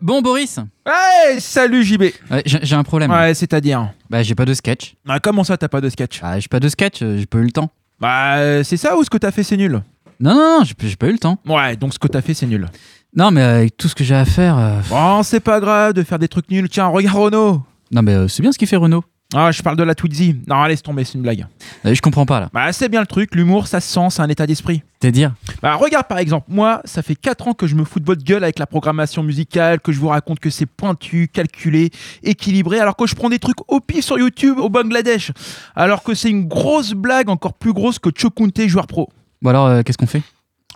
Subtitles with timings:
[0.00, 2.02] Bon Boris Ouais, salut JB.
[2.30, 3.10] Ouais, j'ai un problème.
[3.10, 3.90] Ouais, c'est-à-dire.
[4.08, 4.94] Bah j'ai pas de sketch.
[5.08, 6.20] Ah, comment ça, t'as pas de sketch?
[6.22, 7.70] Bah j'ai pas de sketch, euh, j'ai pas eu le temps.
[8.00, 9.82] Bah, c'est ça ou ce que t'as fait, c'est nul?
[10.18, 11.38] Non non non, j'ai j'ai pas eu le temps.
[11.46, 12.66] Ouais, donc ce que t'as fait, c'est nul.
[13.14, 14.56] Non mais avec tout ce que j'ai à faire...
[14.58, 16.68] euh, Bon, c'est pas grave de faire des trucs nuls.
[16.68, 17.62] Tiens, regarde Renault.
[17.90, 19.04] Non mais euh, c'est bien ce qu'il fait Renault.
[19.34, 20.36] Ah, je parle de la Twizy.
[20.48, 21.46] Non, laisse tomber, c'est une blague.
[21.86, 22.48] Euh, je comprends pas là.
[22.52, 24.82] Bah, c'est bien le truc, l'humour, ça se sent, c'est un état d'esprit.
[25.00, 25.32] C'est-à-dire
[25.62, 28.24] Bah, regarde par exemple, moi, ça fait 4 ans que je me fous de votre
[28.24, 31.90] gueule avec la programmation musicale, que je vous raconte que c'est pointu, calculé,
[32.24, 35.30] équilibré, alors que je prends des trucs au pif sur YouTube au Bangladesh.
[35.76, 39.08] Alors que c'est une grosse blague, encore plus grosse que Chokunte, joueur pro.
[39.42, 40.22] Bon alors euh, qu'est-ce qu'on fait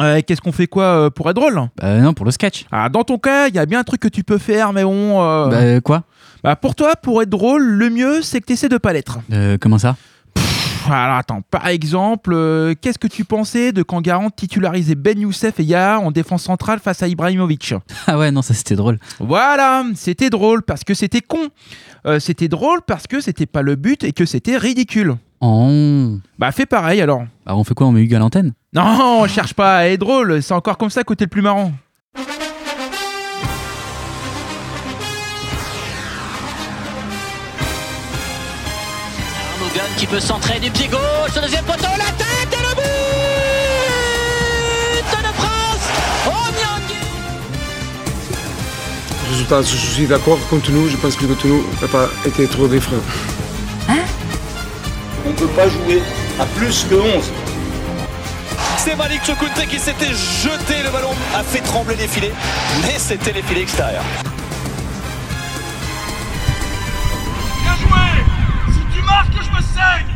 [0.00, 2.64] Euh, Qu'est-ce qu'on fait quoi euh, pour être drôle Bah non pour le sketch.
[2.72, 4.84] Ah, dans ton cas, il y a bien un truc que tu peux faire, mais
[4.84, 5.20] bon.
[5.22, 6.04] euh, Bah quoi?
[6.44, 9.18] Bah, pour toi, pour être drôle, le mieux, c'est que tu essaies de pas l'être.
[9.32, 9.96] Euh, Comment ça?
[10.34, 15.18] Pff, Alors attends, par exemple, euh, qu'est-ce que tu pensais de quand Garant titularisait Ben
[15.18, 17.72] Youssef et Yaha en défense centrale face à Ibrahimovic?
[18.06, 18.98] Ah ouais non ça c'était drôle.
[19.20, 21.48] Voilà, c'était drôle parce que c'était con.
[22.04, 25.14] Euh, c'était drôle parce que c'était pas le but et que c'était ridicule.
[25.40, 26.18] Oh.
[26.38, 27.24] Bah fais pareil alors.
[27.46, 27.86] Bah on fait quoi?
[27.86, 28.52] On met Hugues à l'antenne?
[28.74, 31.72] Non, on cherche pas à être drôle, c'est encore comme ça t'es le plus marrant.
[39.96, 42.84] Qui peut centrer du pied gauche, le deuxième poteau, la tête et le but
[45.10, 45.84] de France
[46.26, 46.94] Nyangui
[49.30, 50.88] Résultat, je suis d'accord contre nous.
[50.88, 53.02] Je pense que contre nous n'a pas été trop des freins.
[55.26, 56.02] On ne peut pas jouer
[56.38, 57.24] à plus que 11.
[58.78, 62.34] C'est Malik Chokunte qui s'était jeté, le ballon a fait trembler les filets,
[62.82, 64.04] mais c'était les filets extérieurs.
[69.04, 70.13] marre que je me saigne.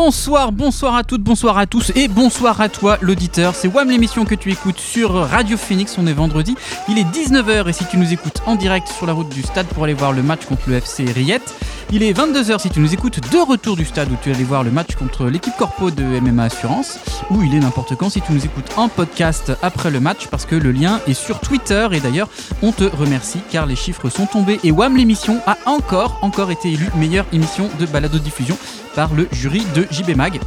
[0.00, 3.56] Bonsoir, bonsoir à toutes, bonsoir à tous et bonsoir à toi l'auditeur.
[3.56, 6.54] C'est WAM l'émission que tu écoutes sur Radio Phoenix, on est vendredi.
[6.88, 9.66] Il est 19h et si tu nous écoutes en direct sur la route du stade
[9.66, 11.52] pour aller voir le match contre le FC Riette.
[11.90, 14.62] Il est 22h si tu nous écoutes de retour du stade où tu allais voir
[14.62, 17.00] le match contre l'équipe Corpo de MMA Assurance.
[17.30, 20.44] Ou il est n'importe quand si tu nous écoutes en podcast après le match parce
[20.44, 22.28] que le lien est sur Twitter et d'ailleurs
[22.62, 26.70] on te remercie car les chiffres sont tombés et WAM l'émission a encore, encore été
[26.70, 28.56] élue meilleure émission de balado diffusion
[28.94, 30.40] par le jury de JB Mag.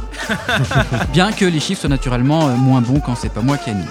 [1.12, 3.86] Bien que les chiffres soient naturellement euh, moins bons quand c'est pas moi qui anime.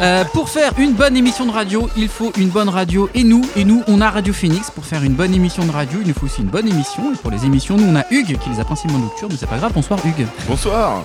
[0.00, 3.42] Euh, pour faire une bonne émission de radio, il faut une bonne radio et nous,
[3.54, 4.70] et nous, on a Radio Phoenix.
[4.70, 7.12] Pour faire une bonne émission de radio, il nous faut aussi une bonne émission.
[7.12, 9.48] Et pour les émissions, nous, on a Hugues qui les a principalement nocturnes, mais c'est
[9.48, 9.72] pas grave.
[9.74, 10.26] Bonsoir Hugues.
[10.48, 11.02] Bonsoir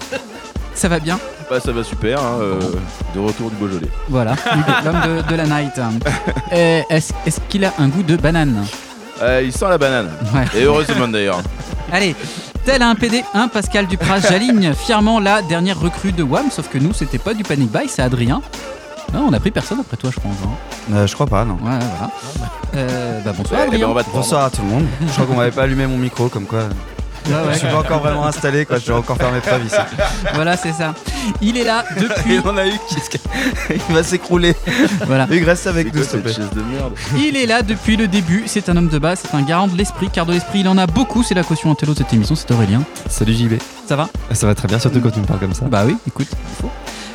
[0.74, 1.20] Ça va bien?
[1.50, 2.60] Bah ça va super, hein, euh,
[3.14, 3.90] de retour du Beaujolais.
[4.10, 5.74] Voilà, Hugues, l'homme de, de la night.
[6.54, 8.66] Euh, Est-ce est-ce qu'il a un goût de banane?
[9.22, 10.10] Euh, il sent la banane.
[10.34, 10.46] Ouais.
[10.56, 11.42] Et heureusement d'ailleurs.
[11.92, 12.16] Allez,
[12.66, 16.78] tel un PD, un Pascal Dupras j'aligne fièrement la dernière recrue de WAM, sauf que
[16.78, 18.42] nous, c'était pas du Panic Buy, c'est Adrien.
[19.14, 20.34] Non, on a pris personne après toi, je pense.
[20.44, 20.50] hein.
[20.94, 21.54] Euh, je crois pas, non.
[21.56, 22.12] Ouais, voilà.
[22.76, 23.88] Euh, bah bonsoir Eh ben, Adrien.
[23.90, 24.24] on va te prendre.
[24.24, 24.86] Bonsoir à tout le monde.
[25.08, 26.64] Je crois qu'on m'avait pas allumé mon micro, comme quoi.
[27.28, 27.54] Ouais, ouais.
[27.54, 28.78] Je suis pas encore vraiment installé, quoi.
[28.78, 29.76] Je dois encore faire mes preuves ici.
[30.34, 30.94] Voilà, c'est ça.
[31.42, 32.36] Il est là depuis.
[32.36, 32.96] Et on a eu qui
[33.90, 34.56] Il va s'écrouler.
[35.06, 35.28] voilà.
[35.30, 36.34] Hugues, reste avec nous, s'il te cette plaît.
[36.34, 38.44] chaise de merde Il est là depuis le début.
[38.48, 40.78] C'est un homme de base, c'est un garant de l'esprit, car de l'esprit, il en
[40.78, 41.24] a beaucoup.
[41.24, 42.36] C'est la caution intello de cette émission.
[42.36, 42.82] C'est Aurélien.
[43.10, 43.54] Salut JB.
[43.88, 45.66] Ça va Ça va très bien, surtout quand tu me parles comme ça.
[45.66, 46.70] Bah oui, écoute, il faut.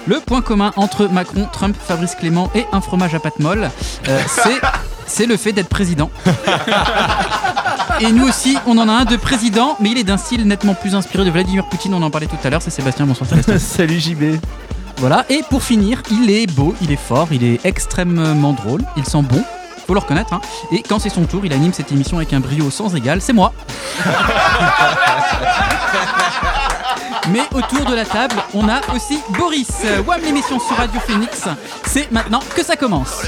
[0.06, 3.70] Le point commun entre Macron, Trump, Fabrice Clément et un fromage à pâte molle,
[4.08, 4.58] euh, c'est
[5.10, 6.10] c'est le fait d'être président.
[8.00, 10.74] Et nous aussi, on en a un de président, mais il est d'un style nettement
[10.74, 11.92] plus inspiré de Vladimir Poutine.
[11.92, 12.62] On en parlait tout à l'heure.
[12.62, 13.04] C'est Sébastien.
[13.06, 13.58] Bonsoir Sébastien.
[13.58, 14.36] Salut JB.
[14.98, 19.06] Voilà, et pour finir, il est beau, il est fort, il est extrêmement drôle, il
[19.06, 19.42] sent bon,
[19.86, 20.42] faut le reconnaître, hein.
[20.72, 23.32] et quand c'est son tour, il anime cette émission avec un brio sans égal, c'est
[23.32, 23.54] moi.
[27.30, 29.70] Mais autour de la table, on a aussi Boris.
[30.06, 31.48] WAM l'émission sur Radio Phoenix,
[31.86, 33.22] c'est maintenant que ça commence.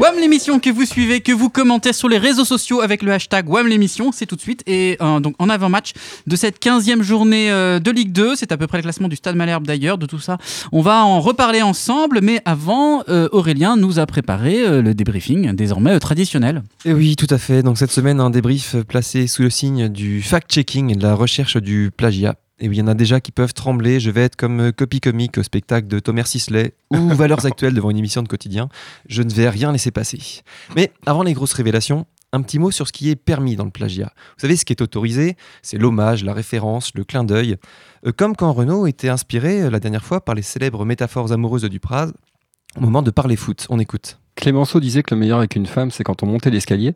[0.00, 3.46] WAM l'émission que vous suivez, que vous commentez sur les réseaux sociaux avec le hashtag
[3.46, 4.62] WAM l'émission, c'est tout de suite.
[4.66, 5.92] Et euh, donc en avant-match
[6.26, 9.16] de cette 15e journée euh, de Ligue 2, c'est à peu près le classement du
[9.16, 10.38] Stade Malherbe d'ailleurs, de tout ça.
[10.72, 16.00] On va en reparler ensemble, mais avant, euh, Aurélien nous a préparé le débriefing, désormais
[16.00, 16.62] traditionnel.
[16.86, 17.62] Et oui, tout à fait.
[17.62, 21.90] Donc cette semaine, un débrief placé sous le signe du fact-checking de la recherche du
[21.94, 22.36] plagiat.
[22.60, 24.00] Et oui, il y en a déjà qui peuvent trembler.
[24.00, 27.74] Je vais être comme euh, copie comique au spectacle de Thomas Sisley ou Valeurs Actuelles
[27.74, 28.68] devant une émission de quotidien.
[29.08, 30.42] Je ne vais rien laisser passer.
[30.76, 33.70] Mais avant les grosses révélations, un petit mot sur ce qui est permis dans le
[33.70, 34.12] plagiat.
[34.14, 37.56] Vous savez, ce qui est autorisé, c'est l'hommage, la référence, le clin d'œil.
[38.06, 41.62] Euh, Comme quand Renaud était inspiré euh, la dernière fois par les célèbres métaphores amoureuses
[41.62, 42.12] de Dupraz
[42.76, 43.66] au moment de parler foot.
[43.70, 44.20] On écoute.
[44.36, 46.94] Clémenceau disait que le meilleur avec une femme, c'est quand on montait l'escalier.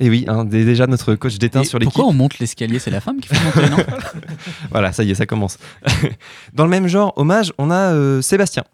[0.00, 1.94] Et oui, hein, dé- déjà notre coach d'éteint sur l'équipe.
[1.94, 3.76] Pourquoi on monte l'escalier C'est la femme qui fait monter, non
[4.70, 5.56] Voilà, ça y est, ça commence.
[6.52, 8.64] Dans le même genre, hommage, on a euh, Sébastien.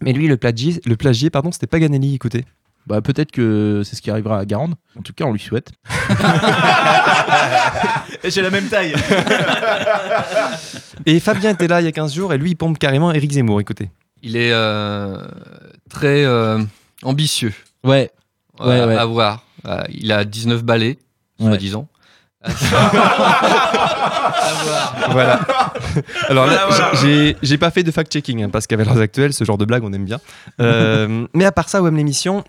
[0.00, 2.46] Mais lui, le plagier, le plagier pardon, c'était Paganelli, écoutez.
[2.86, 4.74] Bah peut-être que c'est ce qui arrivera à Garande.
[4.98, 5.70] En tout cas, on lui souhaite.
[8.24, 8.94] Et j'ai la même taille.
[11.06, 13.32] Et Fabien était là il y a 15 jours et lui, il pompe carrément Eric
[13.32, 13.90] Zemmour, écoutez.
[14.22, 15.16] Il est euh,
[15.90, 16.62] très euh,
[17.02, 17.52] ambitieux.
[17.84, 18.10] Ouais.
[18.60, 18.96] Ouais, ouais.
[18.96, 19.44] À voir.
[19.66, 20.98] Euh, il a 19 balais,
[21.40, 21.46] Ouais.
[21.48, 21.88] soi-disant.
[25.10, 25.40] Voilà.
[26.28, 26.68] Alors là,
[27.00, 29.84] j'ai j'ai pas fait de fact-checking hein, parce qu'à Valeurs Actuelles, ce genre de blague,
[29.84, 30.20] on aime bien.
[30.60, 32.44] Euh, mais à part ça, WM l'émission.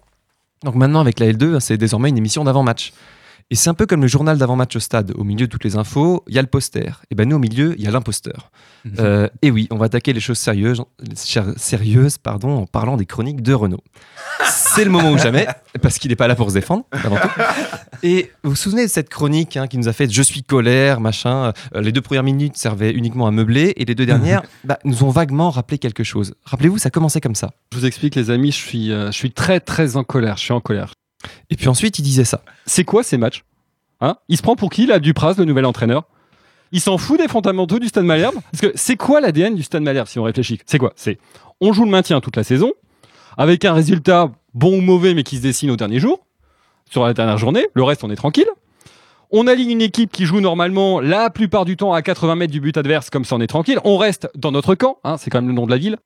[0.63, 2.93] Donc maintenant, avec la L2, c'est désormais une émission d'avant-match.
[3.49, 5.11] Et c'est un peu comme le journal d'avant-match au stade.
[5.15, 7.01] Au milieu de toutes les infos, il y a le poster.
[7.11, 8.51] Et ben nous, au milieu, il y a l'imposteur.
[8.99, 10.83] Euh, et oui, on va attaquer les choses sérieuses,
[11.15, 13.83] sérieuses pardon, en parlant des chroniques de Renault.
[14.45, 15.47] C'est le moment ou jamais,
[15.81, 17.29] parce qu'il n'est pas là pour se défendre, avant tout.
[18.01, 20.99] Et vous vous souvenez de cette chronique hein, qui nous a fait Je suis colère,
[20.99, 21.53] machin.
[21.75, 25.03] Euh, les deux premières minutes servaient uniquement à meubler, et les deux dernières bah, nous
[25.03, 26.33] ont vaguement rappelé quelque chose.
[26.43, 27.51] Rappelez-vous, ça commençait comme ça.
[27.71, 30.37] Je vous explique, les amis, je suis, euh, je suis très, très en colère.
[30.37, 30.93] Je suis en colère.
[31.49, 32.41] Et puis ensuite, il disait ça.
[32.65, 33.43] C'est quoi ces matchs?
[34.01, 34.17] Hein?
[34.27, 36.03] Il se prend pour qui, là, Dupraz, le nouvel entraîneur?
[36.71, 38.35] Il s'en fout des fondamentaux du Stade Malherbe?
[38.51, 40.59] Parce que c'est quoi l'ADN du Stade Malherbe, si on réfléchit?
[40.65, 40.93] C'est quoi?
[40.95, 41.19] C'est
[41.61, 42.73] on joue le maintien toute la saison,
[43.37, 46.25] avec un résultat bon ou mauvais, mais qui se dessine au dernier jour,
[46.89, 47.67] sur la dernière journée.
[47.73, 48.49] Le reste, on est tranquille.
[49.31, 52.59] On aligne une équipe qui joue normalement la plupart du temps à 80 mètres du
[52.59, 53.79] but adverse, comme ça on est tranquille.
[53.83, 55.97] On reste dans notre camp, hein, c'est quand même le nom de la ville.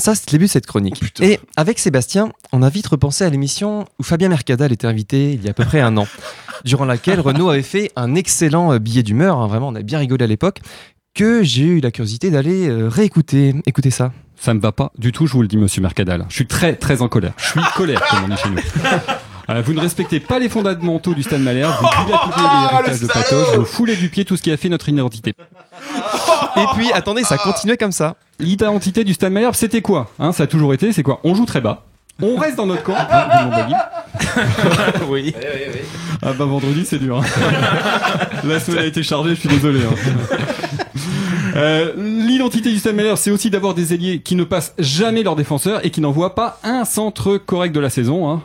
[0.00, 1.00] Ça, c'est le début de cette chronique.
[1.20, 5.44] et avec Sébastien, on a vite repensé à l'émission où Fabien Mercadal était invité il
[5.44, 6.06] y a à peu près un an,
[6.64, 9.38] durant laquelle Renault avait fait un excellent euh, billet d'humeur.
[9.38, 10.60] hein, vraiment, on a bien rigolé à l'époque.
[11.12, 13.54] Que j'ai eu la curiosité d'aller euh, réécouter.
[13.66, 14.12] Écoutez ça.
[14.36, 16.24] Ça me va pas du tout, je vous le dis, monsieur Mercadal.
[16.30, 17.34] Je suis très, très en colère.
[17.36, 18.56] Je suis colère, comme on dit chez nous.
[19.50, 23.56] Euh, vous ne respectez pas les fondamentaux du Stade Malherbe, vous dilapidez l'héritage de Patoche,
[23.56, 25.34] vous foulez du pied tout ce qui a fait notre identité.
[26.56, 28.14] Et puis, attendez, ça continuait comme ça.
[28.38, 30.32] L'identité du Stade Malherbe, c'était quoi hein?
[30.32, 31.20] Ça a toujours été, c'est quoi?
[31.24, 31.82] On joue très bas,
[32.22, 33.48] on reste dans notre camp, hein,
[35.08, 35.34] oui.
[36.22, 37.18] Ah bah vendredi c'est dur.
[37.18, 37.24] hein.
[38.44, 39.80] La semaine a été chargée, je suis désolé.
[39.84, 39.94] hein.
[41.56, 45.34] Euh, L'identité du Stade Malherbe, c'est aussi d'avoir des ailiers qui ne passent jamais leurs
[45.36, 48.30] défenseurs et qui n'envoient pas un centre correct de la saison.
[48.30, 48.42] hein.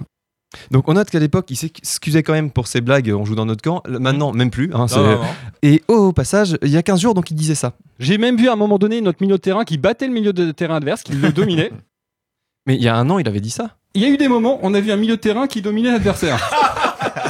[0.72, 3.46] Donc on note qu'à l'époque, il s'excusait quand même pour ses blagues, on joue dans
[3.46, 3.82] notre camp.
[3.88, 4.72] Maintenant, même plus.
[4.74, 5.24] hein, c'est- Non, non, non.
[5.64, 7.74] Et au passage, il y a 15 jours, donc il disait ça.
[8.00, 10.32] J'ai même vu à un moment donné notre milieu de terrain qui battait le milieu
[10.34, 11.72] de terrain adverse, qui le dominait.
[12.68, 13.76] Mais il y a un an, il avait dit ça.
[13.94, 15.92] Il y a eu des moments, on a vu un milieu de terrain qui dominait
[15.92, 16.40] l'adversaire.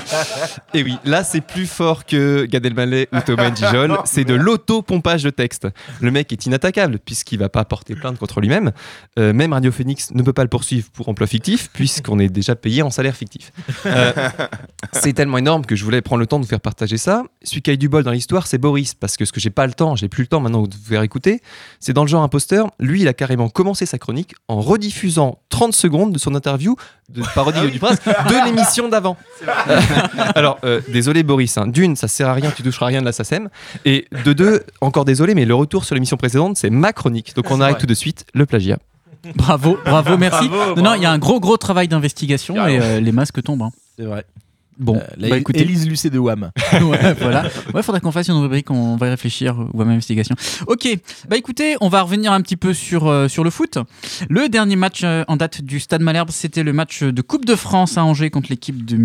[0.73, 5.23] Et oui, là c'est plus fort que Gad Elmaleh ou Thomas Gijol, c'est de l'auto-pompage
[5.23, 5.67] de texte.
[6.01, 8.71] Le mec est inattaquable puisqu'il va pas porter plainte contre lui-même.
[9.19, 12.55] Euh, même Radio Phoenix ne peut pas le poursuivre pour emploi fictif puisqu'on est déjà
[12.55, 13.51] payé en salaire fictif.
[13.85, 14.11] Euh,
[14.93, 17.23] c'est tellement énorme que je voulais prendre le temps de vous faire partager ça.
[17.43, 19.49] Celui qui a eu du bol dans l'histoire, c'est Boris parce que ce que j'ai
[19.49, 21.41] pas le temps, j'ai plus le temps maintenant de vous faire écouter,
[21.79, 22.71] c'est dans le genre imposteur.
[22.79, 26.75] Lui, il a carrément commencé sa chronique en rediffusant 30 secondes de son interview
[27.09, 29.17] de parodie Dupraz de l'émission d'avant.
[30.35, 31.67] Alors, euh, désolé Boris, hein.
[31.67, 33.49] d'une, ça sert à rien, tu toucheras rien de la SACEM.
[33.85, 37.35] Et de deux, encore désolé, mais le retour sur l'émission précédente, c'est ma chronique.
[37.35, 38.77] Donc on arrête tout de suite le plagiat.
[39.35, 40.47] Bravo, bravo, merci.
[40.47, 43.63] Bravo, non, il y a un gros, gros travail d'investigation et euh, les masques tombent.
[43.63, 43.71] hein.
[43.97, 44.23] C'est vrai.
[44.77, 45.61] Bon, La bah écoutez.
[45.61, 46.51] Élise Lucet de Wham.
[46.73, 47.45] ouais, voilà.
[47.73, 50.35] Ouais, faudra qu'on fasse une rubrique, on va y réfléchir, ou à ma investigation.
[50.67, 50.87] Ok,
[51.29, 53.77] bah écoutez, on va revenir un petit peu sur, euh, sur le foot.
[54.29, 57.55] Le dernier match euh, en date du Stade Malherbe, c'était le match de Coupe de
[57.55, 58.97] France à Angers contre l'équipe de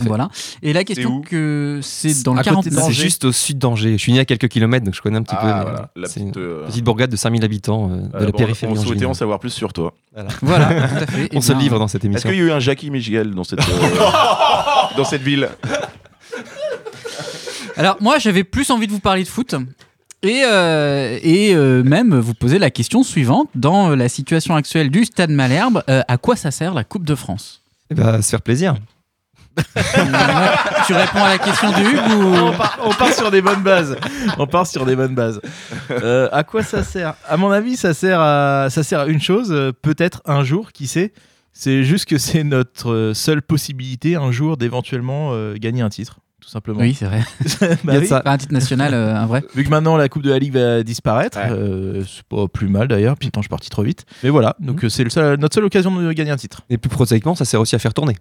[0.00, 0.08] fait.
[0.08, 0.28] Voilà.
[0.62, 2.74] Et la question que c'est dans le À côté 49.
[2.88, 3.92] de- C'est juste au sud d'Angers.
[3.92, 5.70] Je suis né à quelques kilomètres, donc je connais un petit Ah, peu.
[5.70, 8.26] voilà, la C'est une petite, euh, petite bourgade de 5000 habitants euh, de euh, la
[8.32, 9.94] bon, périphérie On souhaitait en savoir plus sur toi.
[10.42, 11.28] Voilà, tout à fait.
[11.34, 12.30] On Eh se bien, livre dans cette Est-ce émission.
[12.30, 13.62] qu'il y a eu un Jackie Michel dans cette, euh,
[14.96, 15.48] dans cette ville?
[17.76, 19.54] Alors moi j'avais plus envie de vous parler de foot
[20.22, 25.04] et, euh, et euh, même vous poser la question suivante dans la situation actuelle du
[25.04, 27.62] Stade Malherbe, euh, à quoi ça sert la Coupe de France?
[27.90, 28.74] Eh ben, se faire plaisir.
[30.86, 33.62] Tu réponds à la question de Hugues on, ou part, on part sur des bonnes
[33.62, 33.96] bases.
[34.38, 35.40] On part sur des bonnes bases.
[35.90, 37.14] Euh, à quoi ça sert?
[37.26, 39.48] À mon avis, ça sert à, ça sert à une chose.
[39.52, 41.12] euh, Peut-être un jour, qui sait?
[41.52, 46.48] C'est juste que c'est notre seule possibilité un jour d'éventuellement euh, gagner un titre, tout
[46.48, 46.78] simplement.
[46.78, 47.22] Oui c'est vrai.
[47.84, 48.06] Bah Il y a de oui.
[48.06, 48.20] ça.
[48.20, 49.42] Pas un titre national, euh, un vrai.
[49.56, 51.48] Vu que maintenant la Coupe de la Ligue va disparaître, Ouais.
[51.50, 53.16] euh, c'est pas plus mal d'ailleurs.
[53.16, 54.04] Puis attends, je suis parti trop vite.
[54.22, 56.60] Mais voilà, donc euh, c'est le seul- notre seule occasion de gagner un titre.
[56.70, 58.16] Et plus prosaïquement, ça sert aussi à faire tourner.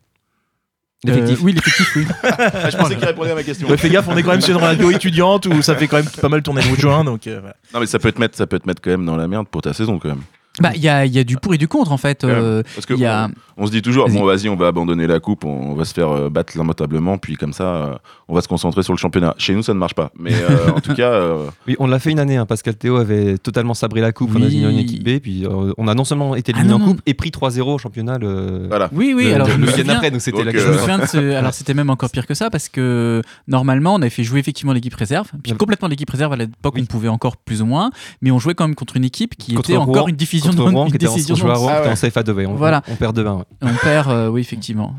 [1.04, 1.40] L'effectif.
[1.40, 2.08] Euh, oui, l'effectif, oui.
[2.24, 3.68] Ah, Je pensais qu'il répondait à ma question.
[3.68, 5.98] Ouais, fais gaffe, on est quand même sur une radio étudiante où ça fait quand
[5.98, 7.04] même pas mal tourner le bout de juin.
[7.04, 7.56] Donc, euh, voilà.
[7.74, 9.48] Non mais ça peut te mettre, ça peut te mettre quand même dans la merde
[9.48, 10.24] pour ta saison quand même.
[10.62, 12.24] Bah, il y a, il y a du pour et du contre en fait.
[12.24, 13.30] Euh, Parce que il y a...
[13.58, 14.18] on, on se dit toujours, Vas-y.
[14.18, 17.36] bon, vas-y, on va abandonner la coupe, on, va se faire euh, battre lamentablement, puis
[17.36, 17.94] comme ça, euh,
[18.28, 19.36] on va se concentrer sur le championnat.
[19.38, 20.12] Chez nous, ça ne marche pas.
[20.20, 22.38] Mais euh, en tout cas, euh, Oui, on l'a fait une année.
[22.38, 22.46] hein.
[22.46, 24.32] Pascal Théo avait totalement sabré la coupe.
[24.36, 25.20] On a éliminé une équipe B.
[25.20, 27.78] Puis euh, on a non seulement été Ah, éliminé en coupe et pris 3-0 au
[27.78, 28.18] championnat.
[28.18, 28.68] Le...
[28.68, 28.90] voilà.
[28.94, 31.34] Oui, oui, le- alors le week-end après, donc c'était Donc, la euh, ce...
[31.36, 34.74] Alors c'était même encore pire que ça parce que normalement on avait fait jouer effectivement
[34.74, 36.82] l'équipe réserve, puis complètement l'équipe réserve à l'époque Oui.
[36.84, 39.54] on pouvait encore plus ou moins, mais on jouait quand même contre une équipe qui
[39.56, 41.42] Contre était Rouen- encore une diffusion contre de Rouen, une qui était en, décision de-
[41.42, 41.92] Rouen, qui était ouais.
[41.92, 42.82] en CFA 2 On, Voilà.
[42.90, 44.96] on perd 2 1 On perd, euh, oui effectivement.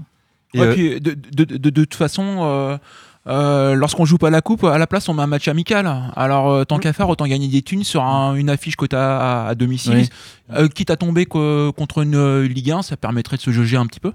[0.55, 2.78] Et, Ouais, euh, puis de, de, de, de- de toute façon, euh,
[3.26, 5.87] euh, lorsqu'on joue pas la coupe, à la place on met un match amical.
[6.17, 8.97] Alors euh, tant qu'à faire, autant gagner des thunes sur un- une affiche que tu
[8.97, 9.93] as à, à domicile.
[9.95, 10.09] Oui.
[10.57, 13.76] Euh, quitte à tomber que- contre une euh, Ligue 1, ça permettrait de se jauger
[13.76, 14.12] un petit peu.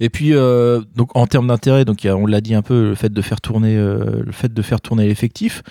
[0.00, 2.62] Et puis, euh, donc en termes d'intérêt, donc il y a- on l'a dit un
[2.62, 5.62] peu, le fait de faire tourner, euh, le fait de faire tourner l'effectif.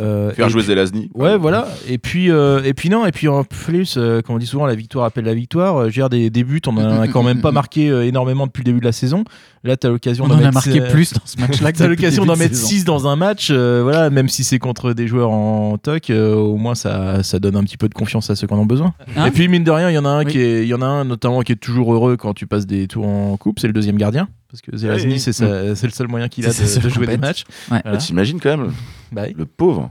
[0.00, 1.10] Euh, Faire jouer Zelazny.
[1.14, 1.66] Ouais, voilà.
[1.88, 4.74] Et puis, euh, et puis non, et puis en plus, comme on dit souvent, la
[4.74, 5.88] victoire appelle la victoire.
[5.88, 8.80] Dire, des, des buts, on en a quand même pas marqué énormément depuis le début
[8.80, 9.24] de la saison.
[9.64, 12.26] Là, tu as l'occasion On d'en mettre, marqué euh, plus dans ce match-là le l'occasion
[12.26, 12.68] d'en de mettre saison.
[12.68, 16.34] 6 dans un match, euh, voilà, même si c'est contre des joueurs en toc, euh,
[16.34, 18.66] au moins ça, ça donne un petit peu de confiance à ceux qui en ont
[18.66, 18.92] besoin.
[19.16, 20.32] Hein et puis mine de rien, il y en a un Oui.
[20.32, 22.66] qui est, il y en a un notamment qui est toujours heureux quand tu passes
[22.66, 25.18] des tours en coupe, c'est le deuxième gardien, parce que Zelazny Oui.
[25.20, 27.44] c'est le seul moyen qu'il a de, jouer des matchs.
[27.70, 27.80] Ouais.
[27.82, 27.96] Voilà.
[27.98, 28.70] T'imagines quand même,
[29.12, 29.90] Bah le pauvre.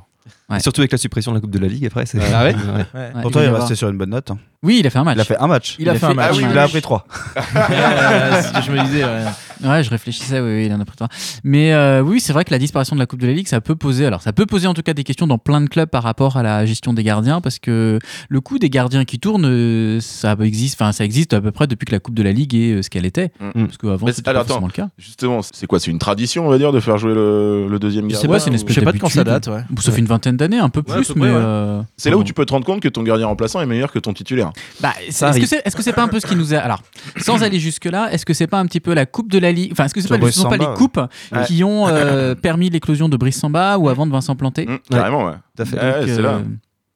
[0.52, 0.60] Ouais.
[0.60, 2.06] Surtout avec la suppression de la Coupe de la Ligue après.
[2.06, 3.12] c'est- Ah ouais Ouais.
[3.24, 4.30] Pourtant, va il avoir- resté sur une bonne note.
[4.30, 4.38] hein.
[4.64, 5.18] Oui, il a fait un match.
[5.18, 5.76] Il a fait un match.
[5.80, 6.30] Il a fait un match.
[6.34, 7.06] Ah oui, Il a pris 3.
[7.56, 9.04] Ouais, c'est ce que je me disais.
[9.04, 9.24] ouais.
[9.64, 11.08] Ouais, je réfléchissais, oui, oui, il en a pris trois.
[11.46, 13.62] Mais euh, oui, c'est vrai que la disparition de la Coupe de la Ligue, ça
[13.62, 15.88] peut poser, alors ça peut poser en tout cas des questions dans plein de clubs
[15.90, 19.46] par rapport à la gestion des gardiens, parce que le coût des gardiens qui tournent,
[19.46, 22.34] euh, ça existe, enfin ça existe à peu près depuis que la Coupe de la
[22.34, 23.66] Ligue est euh, ce qu'elle était, Mm.
[23.68, 24.90] parce qu'avant c'était pas forcément le cas.
[24.98, 28.10] Justement, c'est quoi C'est une tradition, on va dire, de faire jouer le, le deuxième
[28.10, 29.48] Je sais gardien pas, c'est une ou- espèce Je sais pas de quand ça date.
[29.48, 29.62] Ouais.
[29.80, 31.30] Ça fait une vingtaine d'années, un peu Ouais, plus, mais ouais.
[31.34, 33.92] euh, C'est là où tu peux te rendre compte que ton gardien remplaçant est meilleur
[33.94, 34.52] que ton titulaire.
[34.80, 36.82] Bah, est-ce que c'est que c'est pas un peu ce qui nous a alors
[37.18, 39.52] sans aller jusque là est-ce que c'est pas un petit peu la coupe de la
[39.52, 41.00] ligue enfin est-ce que pas ce sont pas les coupes
[41.32, 41.46] ouais.
[41.46, 44.66] qui ont euh, permis l'éclosion de Brice Samba ou avant de Vincent Planté?
[44.68, 45.34] Hum, carrément, ouais.
[45.56, 45.76] Tout à fait.
[45.76, 46.42] Donc, euh, là.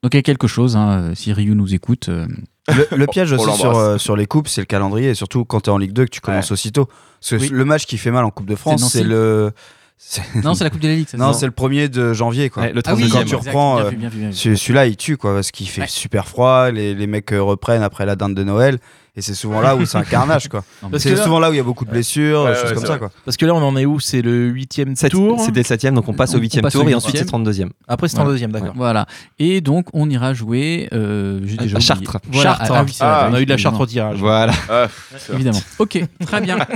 [0.04, 2.28] donc il y a quelque chose hein, si Ryu nous écoute euh,
[2.70, 5.46] Le, le piège On aussi sur, euh, sur les coupes, c'est le calendrier, et surtout
[5.46, 6.86] quand tu es en Ligue 2 que tu commences aussitôt.
[6.86, 7.50] Parce que Oui.
[7.52, 9.52] le match qui fait mal en Coupe de France, c'est le.
[10.44, 12.50] Non c'est la coupe de la ligue ça, Non, c'est le premier de janvier.
[12.50, 12.64] Quoi.
[12.64, 13.12] Ouais, le ah oui 32e.
[13.12, 15.88] quand exact, tu reprends, bien euh, Celui-là, il tue, quoi, parce qu'il fait Ouais.
[15.88, 18.78] super froid, les, les mecs euh, reprennent après la dinde de Noël,
[19.16, 20.64] et c'est souvent là où c'est un carnage, quoi.
[21.00, 22.86] C'est là- souvent là où il y a beaucoup de blessures, Ouais, choses ouais, comme
[22.86, 23.10] ça, quoi.
[23.26, 24.00] Parce que là, on en est où?
[24.00, 25.40] C'est le huitième Sept- tour?
[25.42, 27.16] C'était le 7 donc on passe On- au on 8 passe tour au et ensuite
[27.18, 27.42] c'est huitième.
[27.44, 27.70] 32e.
[27.88, 28.74] Après, c'est en deuxième, d'accord.
[28.76, 29.08] Voilà.
[29.40, 30.88] Et donc, on ira jouer.
[30.94, 31.80] Euh, À- déjà à oublié.
[31.82, 32.18] Chartres.
[32.32, 32.56] Voilà.
[32.56, 32.72] Chartres.
[32.74, 34.20] Ah, oui, Ah, on a eu de la charte au tirage.
[34.20, 34.54] Voilà.
[34.70, 34.88] Ah.
[35.34, 35.62] Évidemment.
[35.80, 36.60] Ok, très bien.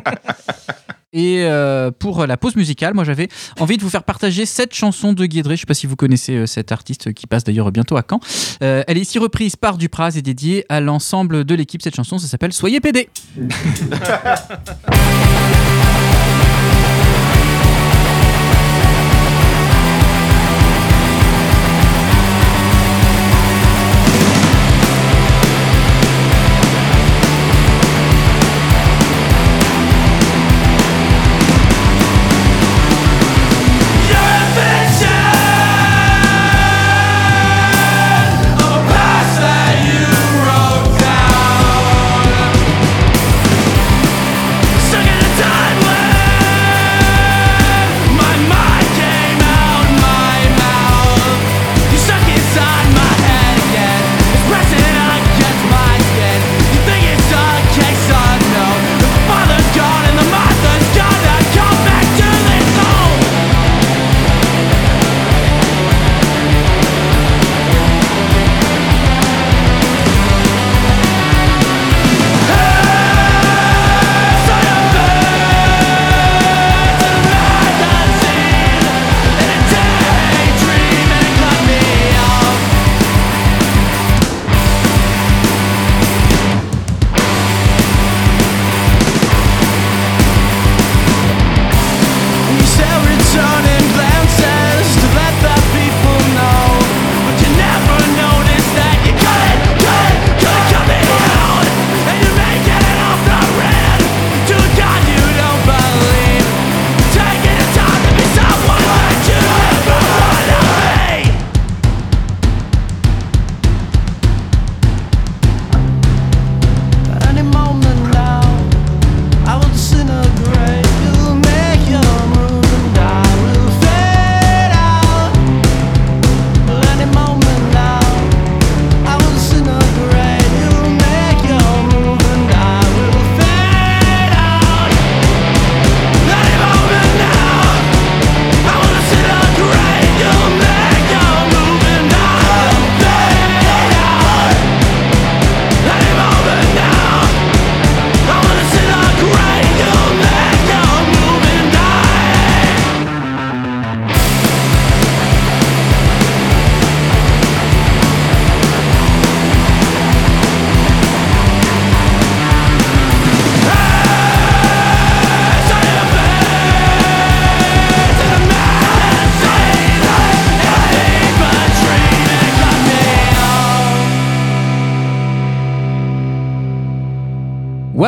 [1.14, 3.28] Et euh, pour la pause musicale, moi j'avais
[3.60, 5.58] envie de vous faire partager cette chanson de Guédré.
[5.58, 8.22] Je sais pas si vous connaissez euh, cet artiste qui passe d'ailleurs bientôt à Caen.
[8.64, 11.82] Euh, elle est ici reprise par Dupraz et dédiée à l'ensemble de l'équipe.
[11.82, 13.10] Cette chanson, ça s'appelle Soyez PD.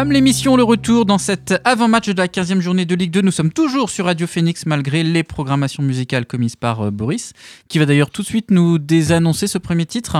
[0.03, 3.21] WAM l'émission, le retour dans cet avant-match de la 15e journée de Ligue 2.
[3.21, 7.31] Nous sommes toujours sur Radio Phoenix malgré les programmations musicales commises par euh, Boris,
[7.69, 10.17] qui va d'ailleurs tout de suite nous désannoncer ce premier titre.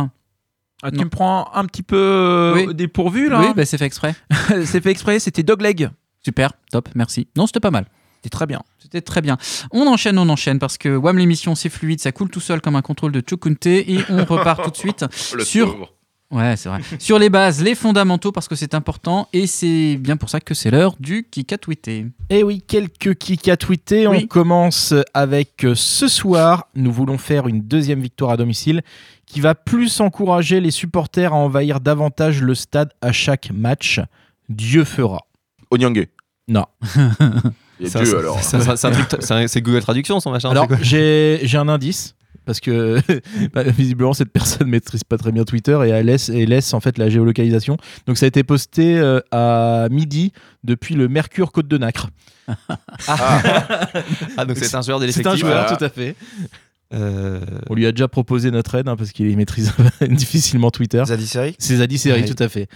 [0.84, 1.04] Ah, tu Non.
[1.04, 2.74] me prends un petit peu euh, Oui.
[2.74, 4.16] dépourvu là Oui, bah, c'est fait exprès.
[4.64, 5.90] C'est fait exprès, c'était Dogleg.
[6.24, 7.28] Super, top, merci.
[7.36, 7.86] Non, c'était pas mal.
[8.22, 8.62] C'était très bien.
[8.80, 9.38] C'était très bien.
[9.72, 12.78] On enchaîne, on enchaîne, parce que WAM l'émission, c'est fluide, ça coule tout seul comme
[12.78, 15.04] un contrôle de Chukunte, et on repart tout de suite
[15.44, 15.74] sur...
[15.74, 15.94] pauvre.
[16.34, 16.80] Ouais, c'est vrai.
[17.00, 20.54] Sur les bases, les fondamentaux, parce que c'est important, et c'est bien pour ça que
[20.54, 22.08] c'est l'heure du Kika tweeté.
[22.30, 24.08] Et Eh oui, quelques kicks à tweeter.
[24.08, 24.22] Oui.
[24.24, 26.68] On commence avec euh, ce soir.
[26.76, 28.82] Nous voulons faire une deuxième victoire à domicile
[29.28, 34.00] qui va plus encourager les supporters à envahir davantage le stade à chaque match.
[34.50, 35.20] Dieu fera.
[35.72, 36.10] Onyangé.
[36.48, 36.66] Non.
[37.80, 38.42] Il y a Ça, Dieu ça- alors.
[38.44, 40.50] ça- ça- C'est Google Traduction son machin.
[40.50, 42.16] Alors, j'ai un indice.
[42.46, 43.00] Parce que
[43.54, 47.10] bah, visiblement cette personne maîtrise pas très bien Twitter et elle laisse, en fait la
[47.10, 47.78] géolocalisation.
[48.08, 50.32] Donc ça a été posté euh, à midi
[50.64, 52.10] depuis le Mercure Côte de Nacre.
[53.08, 55.34] Ah, donc c'est un joueur de C'est l'effectif.
[55.34, 55.78] un joueur, voilà.
[55.78, 56.16] tout à fait.
[56.94, 59.74] Euh, On lui a déjà proposé notre aide hein, parce qu'il maîtrise
[60.10, 61.02] difficilement Twitter.
[61.06, 62.28] Zadie Seri C'est Zadie Seri, Ouais.
[62.28, 62.68] tout à fait.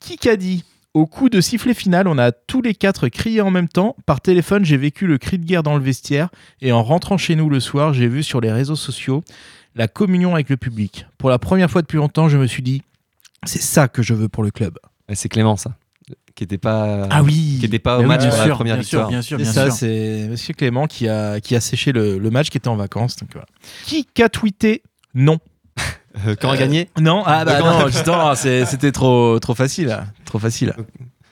[0.00, 0.64] Qui qu'a dit?
[0.96, 3.96] Au coup de sifflet final, on a tous les quatre crié en même temps.
[4.06, 6.30] Par téléphone, j'ai vécu le cri de guerre dans le vestiaire.
[6.62, 9.22] Et en rentrant chez nous le soir, j'ai vu sur les réseaux sociaux
[9.74, 11.04] la communion avec le public.
[11.18, 12.80] Pour la première fois depuis longtemps, je me suis dit
[13.44, 14.78] c'est ça que je veux pour le club.
[15.12, 15.76] c'est Clément ça.
[16.34, 17.06] Qui était pas.
[17.10, 18.98] Ah oui Qui était pas au oui, match bien pour la sûr, première bien sûr,
[19.00, 19.08] victoire.
[19.10, 19.72] bien sûr, bien ça, sûr.
[19.74, 23.16] c'est Monsieur Clément qui a, qui a séché le, le match, qui était en vacances.
[23.16, 23.46] donc voilà.
[23.84, 24.82] Qui qu'a tweeté
[25.14, 25.40] Non?
[26.26, 29.96] Euh, Quand a gagné Non, ah bah non, justement, c'est- c'était trop, trop facile.
[30.24, 30.72] Trop facile.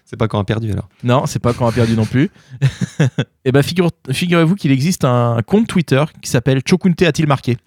[0.05, 0.89] C'est pas quand a perdu alors.
[1.03, 2.31] Non, c'est pas quand on a perdu non plus.
[3.45, 7.57] Et ben figure, figurez-vous qu'il existe un compte Twitter qui s'appelle Chokunte a-t-il marqué?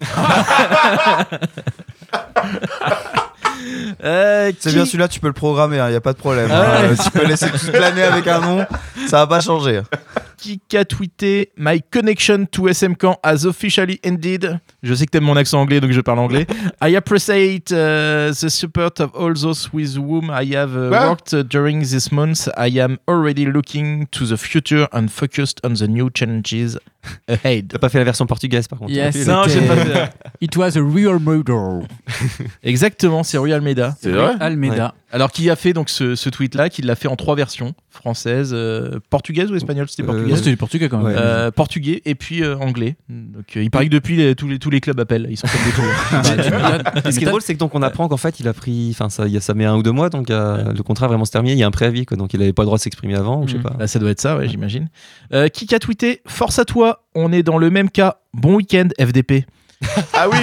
[4.04, 6.48] Euh, C'est qui- bien celui-là, tu peux le programmer, il n'y a pas de problème.
[6.52, 6.88] Ah ouais.
[6.92, 6.94] hein.
[7.02, 8.64] tu peux laisser toute l'année avec un nom,
[9.08, 9.82] ça va pas changer.
[10.38, 14.58] Qui a tweeté My connection to SM Camp has officially ended.
[14.82, 16.46] Je sais que t'aimes mon accent anglais, donc je parle anglais.
[16.80, 21.34] I appreciate uh, the support of all those with whom I have uh, Quoi worked
[21.34, 22.48] uh, during this month.
[22.56, 26.78] I am already looking to the future and focused on the new challenges
[27.28, 27.68] ahead.
[27.68, 28.92] T'as pas fait la version portugaise par contre.
[28.92, 30.10] Yes, Non, j'ai pas fait.
[30.40, 31.86] It was a real murder.
[32.62, 33.96] Exactement, c'est Rui Almeida.
[34.00, 34.94] C'est vrai Almeida.
[35.10, 38.50] Alors, qui a fait donc ce, ce tweet-là, qui l'a fait en trois versions française,
[38.52, 40.36] euh, portugaise ou espagnole C'était Euh, portugais.
[40.36, 41.06] C'était du portugais quand même.
[41.06, 41.14] Ouais.
[41.16, 42.96] Euh, portugais et puis euh, anglais.
[43.08, 45.46] Donc euh, il paraît que depuis les- tous, les, tous les clubs appellent, ils sont
[45.46, 45.84] comme des tours.
[46.12, 48.88] Bah, ce qui est drôle, c'est que donc on apprend qu'en fait, il a pris,
[48.90, 51.06] enfin ça, il y a- ça met un ou deux mois, donc euh, le contrat
[51.08, 51.54] vraiment se terminé.
[51.54, 53.42] Il y a un préavis, quoi, donc il avait pas le droit de s'exprimer avant,
[53.42, 53.70] ou je sais pas.
[53.78, 54.88] Bah, ça doit être ça, ouais, j'imagine.
[55.32, 58.18] Euh, qui a tweeté Force à toi, on est dans le même cas.
[58.32, 59.46] Bon week-end, FDP.
[60.12, 60.38] Ah oui,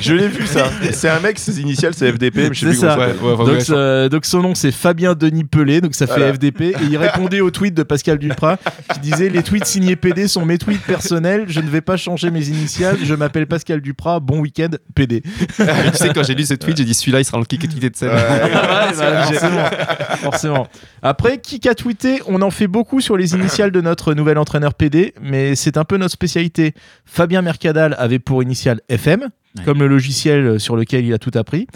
[0.00, 0.68] je l'ai vu ça.
[0.92, 2.96] C'est un mec, ses initiales c'est FDP, mais je sais plus ça.
[2.96, 6.34] donc, euh, donc son nom c'est Fabien Denis Pelé, donc ça fait Voilà.
[6.34, 6.60] FDP.
[6.62, 8.58] Et il répondait au tweet de Pascal Duprat
[8.92, 12.30] qui disait Les tweets signés PD sont mes tweets personnels, je ne vais pas changer
[12.32, 15.22] mes initiales, je m'appelle Pascal Duprat, bon week-end, PD.
[15.56, 15.64] tu
[15.94, 17.96] sais, quand j'ai lu ce tweet, j'ai dit celui-là, il sera le kick tweeté de
[17.96, 18.08] scène.
[18.10, 18.14] Ouais.
[18.16, 18.50] Ouais,
[18.98, 19.64] bah, forcément,
[20.22, 20.66] forcément.
[21.02, 24.74] Après, qui a tweeté On en fait beaucoup sur les initiales de notre nouvel entraîneur
[24.74, 26.74] PD, mais c'est un peu notre spécialité.
[27.04, 29.64] Fabien Mercadal avait pour initiale FM, Ouais.
[29.64, 31.66] comme le logiciel sur lequel il a tout appris.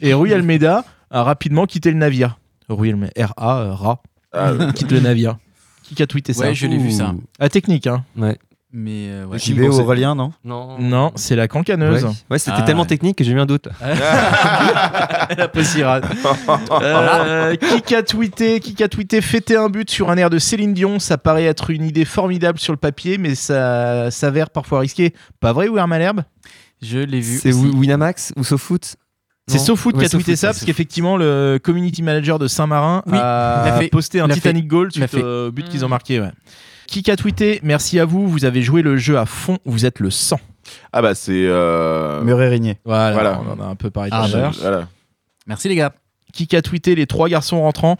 [0.00, 2.38] Et Rui Almeida a rapidement quitté le navire.
[2.70, 5.36] Rui Almeida, R-A, euh, Ra, Ah, quitte le navire.
[5.82, 7.14] Qui a tweeté ça Ouais, je l'ai vu ça.
[7.38, 8.04] À technique, hein.
[8.16, 8.38] Ouais.
[8.72, 9.38] Mais euh, ouais.
[9.38, 10.32] JB ou Aurélien, non?
[10.44, 10.78] Non.
[10.78, 12.04] Non, c'est la cancaneuse.
[12.30, 12.88] Ouais, c'était Ah, tellement ouais.
[12.88, 13.68] technique que j'ai eu un doute.
[15.36, 16.04] La possirade.
[16.82, 20.74] Euh, qui a tweeté, qui a tweeté fêter un but sur un air de Céline
[20.74, 25.14] Dion, ça paraît être une idée formidable sur le papier, mais ça s'avère parfois risqué.
[25.40, 26.22] Pas vrai, Ouer Malherbe?
[26.82, 27.38] Je l'ai vu.
[27.38, 28.96] C'est Winamax ou SoFoot?
[29.48, 29.58] C'est.
[29.58, 33.76] SoFoot Ouais, qui a tweeté ça, parce qu'effectivement, le community manager de Saint-Marin Oui, a,
[33.78, 35.24] fait- posté un Titanic goal il a suite fait.
[35.26, 36.20] au but qu'ils ont marqué.
[36.20, 36.30] Ouais.
[36.88, 40.00] Qui a tweeté Merci à vous, vous avez joué le jeu à fond, vous êtes
[40.00, 40.40] le sang.
[40.92, 41.46] Ah bah c'est.
[41.46, 42.78] euh, Murray Rigné.
[42.84, 43.40] Voilà, Voilà.
[43.40, 44.52] on en a un peu parlé tout Ah, à l'heure.
[44.60, 44.88] Voilà.
[45.46, 45.92] Merci les gars.
[46.32, 47.96] Qui a tweeté Les trois garçons rentrants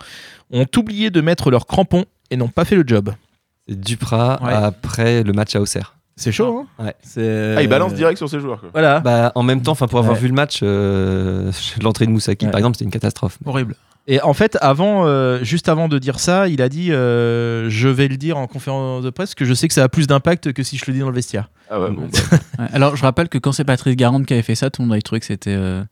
[0.51, 3.12] ont oublié de mettre leurs crampons et n'ont pas fait le job.
[3.69, 4.53] C'est Duprat Ouais.
[4.53, 5.95] après le match à Auxerre.
[6.18, 6.94] C'est chaud, hein Ouais.
[7.02, 8.70] C'est- Ah, il balance direct sur ses joueurs quoi.
[8.72, 9.00] Voilà.
[9.00, 10.20] Bah, en même temps, enfin pour avoir Ouais.
[10.20, 11.52] vu le match, euh,
[11.83, 12.50] l'entrée de Moussaki, Ouais.
[12.50, 13.38] par exemple, c'était une catastrophe.
[13.44, 13.74] Horrible.
[14.09, 17.88] Et en fait, avant, euh, juste avant de dire ça, il a dit euh, Je
[17.88, 20.52] vais le dire en conférence de presse, que je sais que ça a plus d'impact
[20.52, 21.50] que si je le dis dans le vestiaire.
[21.70, 22.18] Ah ouais, bon, bah.
[22.61, 24.87] Ouais, Alors, je rappelle que quand c'est Patrice Garande qui avait fait ça, tout le
[24.87, 25.83] monde avait trouvé que c'était euh,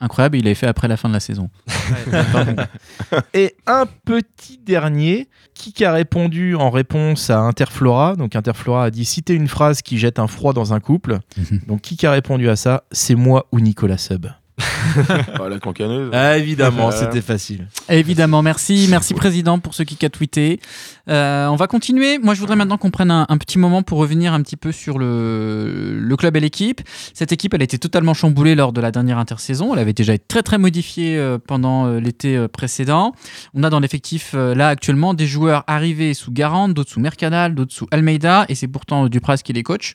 [0.00, 0.36] incroyable.
[0.38, 1.50] Il l'avait fait après la fin de la saison.
[3.34, 9.04] Et un petit dernier, qui a répondu en réponse à Interflora Donc Interflora a dit
[9.04, 11.18] Citer une phrase qui jette un froid dans un couple.
[11.66, 14.26] Donc qui a répondu à ça C'est moi ou Nicolas Sub.
[14.58, 16.10] Ah, la cancaneuse.
[16.12, 17.66] Ah, évidemment, Euh, c'était facile.
[17.88, 20.60] Évidemment, merci, merci président pour ceux qui qu'a tweeté.
[21.08, 22.18] Euh, on va continuer.
[22.18, 24.98] Moi, je voudrais maintenant qu'on prenne un, petit moment pour revenir un petit peu sur
[24.98, 26.80] le, club et l'équipe.
[27.12, 29.74] Cette équipe, elle a été totalement chamboulée lors de la dernière intersaison.
[29.74, 33.12] Elle avait déjà été très très modifiée euh, pendant euh, l'été précédent.
[33.54, 37.72] On a dans l'effectif là actuellement des joueurs arrivés sous Garand, d'autres sous Mercadal, d'autres
[37.72, 39.94] sous Almeida, et c'est pourtant Dupraz qui les coach.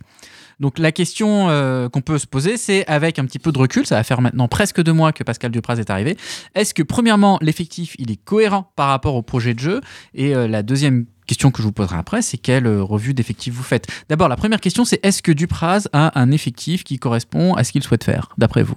[0.60, 1.48] Donc la question
[1.91, 4.48] qu'on peut se poser, c'est avec un petit peu de recul, ça va faire maintenant
[4.48, 6.17] presque deux mois que Pascal Dupraz est arrivé.
[6.56, 9.82] Est-ce que premièrement l'effectif il est cohérent par rapport au projet de jeu?
[10.13, 13.64] Et la deuxième question que je vous poserai après, c'est quelle euh, revue d'effectif vous
[13.64, 13.88] faites?
[14.10, 17.72] D'abord la première question, c'est est-ce que Dupraz a un effectif qui correspond à ce
[17.72, 18.76] qu'il souhaite faire, d'après vous?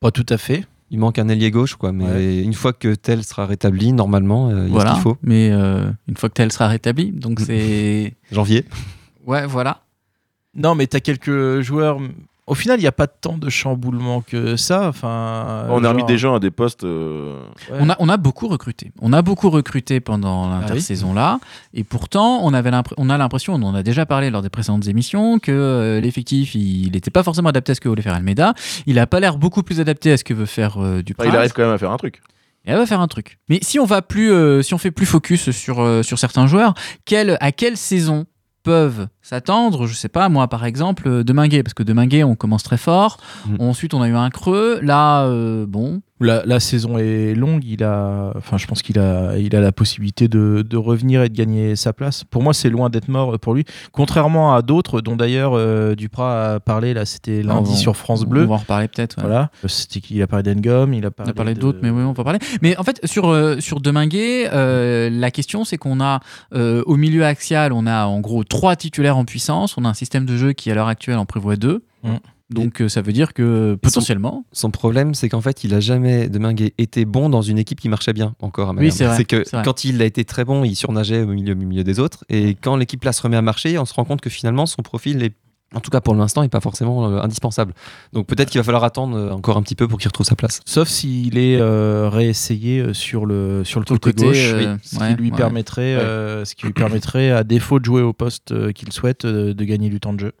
[0.00, 0.64] Pas tout à fait.
[0.90, 1.90] Il manque un ailier gauche, quoi.
[1.90, 4.90] Mais une fois que tel sera rétabli, normalement, euh, il y a Voilà.
[4.90, 5.16] ce qu'il faut.
[5.22, 8.64] Mais euh, une fois que tel sera rétabli, donc c'est Janvier.
[9.26, 9.82] ouais voilà.
[10.54, 11.98] Non, mais t'as quelques joueurs.
[12.46, 14.88] Au final, il n'y a pas tant de chamboulement que ça.
[14.88, 16.84] Enfin, On a remis des gens à des postes.
[16.84, 17.78] euh, Ouais.
[17.80, 18.92] On a, on a beaucoup recruté.
[19.00, 21.40] On a beaucoup recruté pendant Ah l'intersaison là.
[21.74, 24.86] Et pourtant, on, avait on a l'impression, on en a déjà parlé lors des précédentes
[24.86, 28.54] émissions, que euh, l'effectif, il n'était pas forcément adapté à ce que voulait faire Almeida.
[28.86, 31.36] Il a pas l'air beaucoup plus adapté à ce que veut faire euh, enfin, il
[31.36, 32.22] arrive quand même à faire un truc.
[32.64, 33.38] Et elle va faire un truc.
[33.48, 36.46] Mais si on va plus, euh, si on fait plus focus sur, euh, sur certains
[36.48, 38.26] joueurs, quelle, à quelle saison
[38.66, 42.64] peuvent s'attendre Je sais pas, moi par exemple, euh, Deminguet, parce que Deminguet, on commence
[42.64, 43.18] très fort.
[43.46, 43.56] Mm.
[43.60, 44.80] Ensuite, on a eu un creux.
[44.82, 47.62] Là, euh, bon, La, la saison est longue.
[47.64, 51.28] Il a, enfin, je pense qu'il a, il a la possibilité de, de revenir et
[51.28, 52.24] de gagner sa place.
[52.24, 53.64] Pour moi, c'est loin d'être mort pour lui.
[53.92, 56.94] Contrairement à d'autres, dont d'ailleurs euh, Duprat a parlé.
[56.94, 58.44] Là, c'était lundi On va- sur France on Bleu.
[58.44, 59.18] va en reparler peut-être.
[59.18, 59.24] ouais.
[59.24, 59.50] Voilà.
[59.66, 60.92] C'était qu'il a parlé d'Engom.
[60.94, 62.38] Il a On parlé, a parlé de- d'autres, mais oui, on va parler.
[62.62, 66.20] Mais en fait, sur, euh, sur Deminguet, euh, la question, c'est qu'on a
[66.54, 69.76] euh, au milieu axial, on a en gros trois titulaires en puissance.
[69.76, 71.84] On a un système de jeu qui, à l'heure actuelle, en prévoit deux.
[72.04, 72.14] Mm.
[72.48, 74.44] Donc, euh, ça veut dire que potentiellement.
[74.52, 77.80] Son problème, c'est qu'en fait, il a jamais de Minguet été bon dans une équipe
[77.80, 78.70] qui marchait bien encore.
[78.70, 79.64] À Oui, c'est vrai, que c'est vrai.
[79.64, 82.24] quand il a été très bon, il surnageait au milieu, au milieu des autres.
[82.28, 84.82] Et quand l'équipe là se remet à marcher, on se rend compte que finalement, son
[84.82, 85.34] profil est,
[85.74, 87.74] en tout cas pour l'instant, n'est pas forcément euh, indispensable.
[88.12, 90.36] Donc peut-être qu'il va falloir attendre euh, encore un petit peu pour qu'il retrouve sa
[90.36, 90.60] place.
[90.64, 94.76] Sauf s'il est euh, réessayé sur le sur le Sur le côté, côté, gauche, euh,
[94.82, 95.36] ce ouais, qui lui ouais.
[95.36, 99.64] permettrait, euh, ce qui lui permettrait, à défaut de jouer au poste qu'il souhaite, de
[99.64, 100.32] gagner du temps de jeu.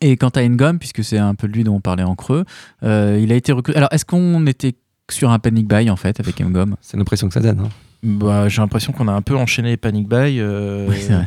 [0.00, 2.44] Et quant à Engom, puisque c'est un peu de lui dont on parlait en creux,
[2.82, 3.76] euh, il a été recruté.
[3.78, 4.74] Alors, est-ce qu'on était
[5.10, 7.60] sur un panic buy en fait avec Engom C'est l'impression que ça donne.
[7.60, 7.68] hein.
[8.02, 10.38] Bah, j'ai l'impression qu'on a un peu enchaîné les panic buy.
[10.38, 11.26] euh, Oui, c'est vrai.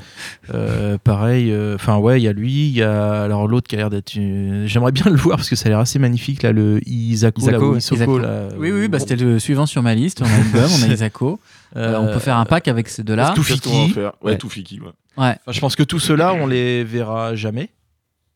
[0.53, 3.79] euh, pareil, enfin ouais, il y a lui, il y a alors l'autre qui a
[3.79, 4.13] l'air d'être.
[4.15, 7.41] une- J'aimerais bien le voir parce que ça a l'air assez magnifique là, le Isako,
[7.41, 7.75] là, Isako.
[7.77, 8.17] Isoko, Isako.
[8.19, 8.47] là.
[8.57, 10.21] Oui, oui, bah, c'était le suivant sur ma liste.
[10.21, 10.29] On a
[10.61, 11.39] Engom, on a Isako.
[11.75, 13.33] Euh, on peut faire un pack avec ces deux-là.
[13.35, 13.93] Tout Qu'est-ce qu'on va en Fiki.
[13.93, 14.11] faire?
[14.21, 14.37] Ouais, Ouais.
[14.37, 14.79] tout fiki.
[14.79, 14.87] ouais.
[15.17, 15.35] Ouais.
[15.41, 17.69] Enfin, je pense que tous ceux-là, on les verra jamais.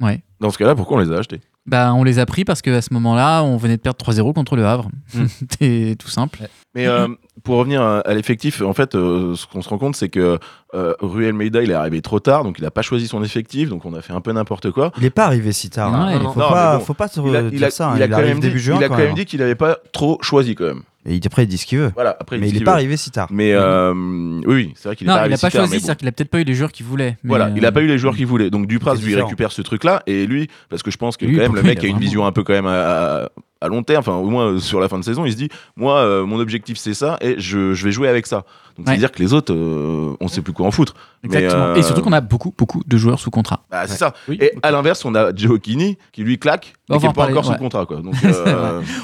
[0.04, 0.22] Ouais.
[0.40, 1.40] Dans ce cas-là, pourquoi on les a achetés?
[1.66, 4.58] Bah, on les a pris parce qu'à ce moment-là, on venait de perdre 3-0 contre
[4.58, 4.90] le Havre.
[5.40, 6.40] C'était tout simple.
[6.76, 7.08] Mais euh,
[7.44, 10.40] pour revenir à, à l'effectif, en fait, euh, ce qu'on se rend compte, c'est que
[10.74, 13.70] euh, Rui Almeida, il est arrivé trop tard, donc il n'a pas choisi son effectif,
[13.70, 14.92] donc on a fait un peu n'importe quoi.
[14.98, 15.92] Il est pas arrivé si tard.
[15.92, 16.12] Non, hein.
[16.12, 17.90] il est- faut, pas, mais bon, faut pas te Il a, dire il a- ça.
[17.92, 17.94] hein.
[17.96, 18.76] il a Il, quand arrive même dit, début juin.
[18.80, 19.16] il a quand quand même même.
[19.16, 20.82] dit qu'il n'avait pas trop choisi quand même.
[21.06, 21.92] Et il- après, il dit ce qu'il veut.
[21.96, 22.78] Voilà, après, Mais il ce est qu'il pas veut.
[22.78, 23.28] arrivé si tard.
[23.32, 25.54] Mais euh, oui, oui, c'est vrai qu'il est Non, pas il arrivé n'a pas si
[25.58, 25.86] tard, choisi, mais bon.
[25.86, 27.18] c'est-à-dire qu'il a peut-être pas eu les joueurs qu'il voulait.
[27.24, 28.50] mais, Voilà, euh, il n'a pas eu les joueurs qu'il voulait.
[28.50, 29.28] Donc Dupraz, C'est lui, différent.
[29.28, 30.02] récupère ce truc-là.
[30.08, 31.86] Et lui, parce que je pense que Lui, quand même, le mec il a a
[31.88, 33.30] une vraiment- vision un peu quand même à,
[33.64, 35.38] à- à long terme, enfin au moins euh, sur la fin de saison, il se
[35.38, 38.44] dit, moi, euh, mon objectif c'est ça et je, je vais jouer avec ça.
[38.78, 38.94] Donc Ouais.
[38.94, 40.96] c'est-à-dire que les autres, euh, on sait plus quoi en foutre.
[41.24, 41.62] Exactement.
[41.66, 43.64] Mais, euh, Et surtout qu'on a beaucoup, beaucoup de joueurs sous contrat.
[43.70, 44.14] bah, c'est ça.
[44.28, 44.38] Oui.
[44.42, 47.30] Et à l'inverse, on a Gioacchini qui lui claque, mais va qui en n'est pas
[47.30, 47.54] encore ouais.
[47.54, 47.86] sous contrat.
[47.86, 48.02] Quoi.
[48.02, 48.34] Donc, C'est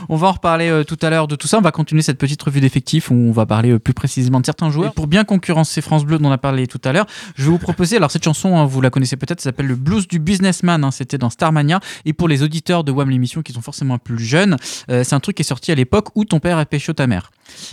[0.09, 1.59] On va en reparler tout à l'heure de tout ça.
[1.59, 4.71] On va continuer cette petite revue d'effectifs où on va parler plus précisément de certains
[4.71, 4.89] joueurs.
[4.89, 7.51] Et pour bien concurrencer France Bleu, dont on a parlé tout à l'heure, je vais
[7.51, 7.97] vous proposer.
[7.97, 10.83] Alors, cette chanson, hein, vous la connaissez peut-être, ça s'appelle Le blues du businessman.
[10.83, 11.79] hein, C'était dans Starmania.
[12.05, 14.48] Et pour les auditeurs de WAM l'émission qui sont forcément plus jeunes,
[14.89, 17.07] euh, c'est un truc qui est sorti à l'époque où ton père a pécho ta
[17.07, 17.31] mère.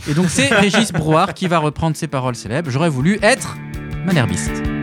[0.09, 2.71] Et donc, c'est Régis Brouard qui va reprendre ces paroles célèbres.
[2.71, 3.57] J'aurais voulu être
[4.07, 4.76] malherbiste.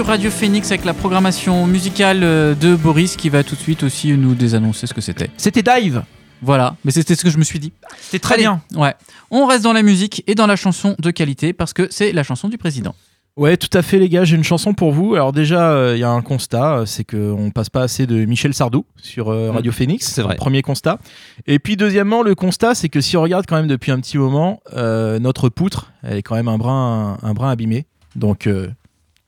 [0.00, 3.82] Sur Radio Phoenix avec la programmation musicale euh, de Boris qui va tout de suite
[3.82, 5.28] aussi nous désannoncer ce que c'était.
[5.36, 6.04] C'était Dive.
[6.40, 7.74] Voilà, mais c'était ce que je me suis dit.
[8.00, 8.62] C'était très Allez, bien.
[8.76, 8.94] Ouais.
[9.30, 12.22] On reste dans la musique et dans la chanson de qualité parce que c'est la
[12.22, 12.94] chanson du président.
[13.36, 14.24] Ouais, tout à fait, les gars.
[14.24, 15.16] J'ai une chanson pour vous.
[15.16, 18.24] Alors déjà, euh, il y a un constat, euh, c'est qu'on passe pas assez de
[18.24, 20.06] Michel Sardou sur euh, Radio Phoenix.
[20.06, 20.36] c'est vrai.
[20.36, 20.98] Premier constat.
[21.46, 24.16] Et puis deuxièmement, le constat, c'est que si on regarde quand même depuis un petit
[24.16, 27.84] moment, euh, notre poutre, elle est quand même un brin, un, brin abîmé.
[28.16, 28.48] Donc,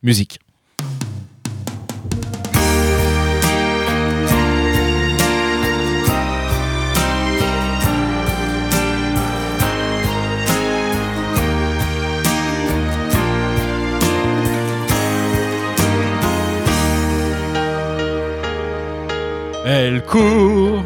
[0.02, 0.40] musique.
[19.64, 20.82] Elle court,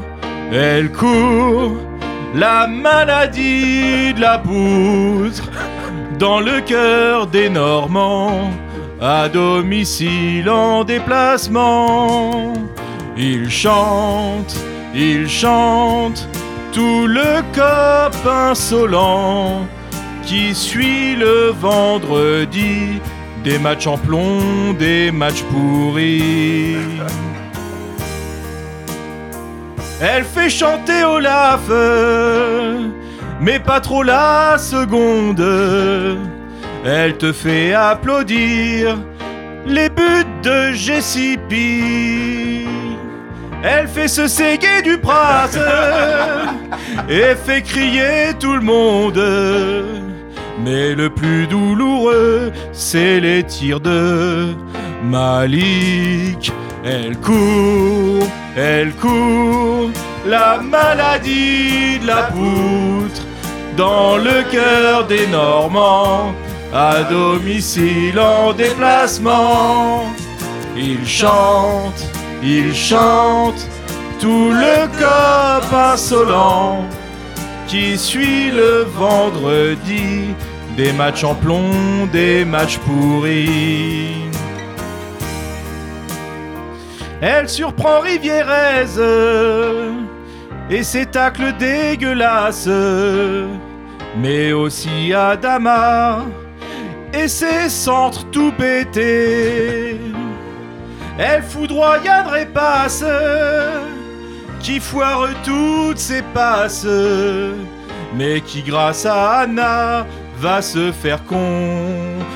[0.53, 1.77] elle court,
[2.35, 5.51] la maladie de la poutre,
[6.19, 8.51] dans le cœur des Normands,
[9.01, 12.55] à domicile en déplacement.
[13.17, 14.57] Il chante,
[14.95, 16.29] il chante,
[16.73, 19.67] tout le cop insolent,
[20.23, 23.01] qui suit le vendredi,
[23.45, 26.77] des matchs en plomb, des matchs pourris.
[30.01, 31.71] Elle fait chanter Olaf,
[33.41, 36.36] mais pas trop la seconde.
[36.89, 38.97] Elle te fait applaudir
[39.67, 42.65] les buts de JCP.
[43.65, 45.49] Elle fait se séguer du Prat
[47.09, 49.21] et fait crier tout le monde.
[50.65, 54.55] Mais le plus douloureux, c'est les tirs de
[55.03, 56.53] Malik.
[56.85, 59.91] Elle court, elle court,
[60.25, 63.23] la maladie de la poutre,
[63.77, 66.33] dans le cœur des Normands,
[66.77, 70.05] à domicile en déplacement.
[70.77, 72.05] Il chante,
[72.43, 73.67] il chante,
[74.21, 76.85] tout le cop insolent,
[77.67, 80.35] qui suit le vendredi,
[80.77, 84.27] des matchs en plomb, des matchs pourris.
[87.23, 88.85] Elle surprend Rivierez
[90.69, 92.69] et ses tacles dégueulasses,
[94.19, 96.27] mais aussi Adama
[97.17, 100.01] et ses centres tout pétés.
[101.19, 103.05] Elle foudroie Yann Repasse
[104.61, 106.87] qui foire toutes ses passes,
[108.15, 110.07] mais qui grâce à Anna
[110.39, 111.21] va se faire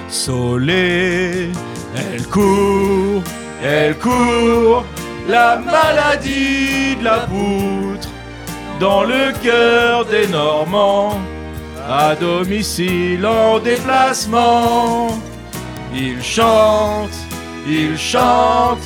[0.09, 0.71] consoler.
[1.97, 3.23] Elle court,
[3.63, 4.85] elle court,
[5.29, 8.09] la maladie de la poutre,
[8.79, 11.19] dans le cœur des Normands,
[11.91, 15.09] à domicile en déplacement.
[15.93, 17.17] Il chante,
[17.67, 18.85] il chante,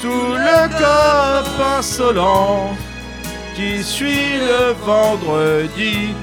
[0.00, 2.70] tout le cop insolent,
[3.56, 6.14] qui suit le vendredi,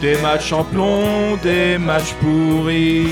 [0.00, 3.06] des matchs en plomb, des matchs pourris.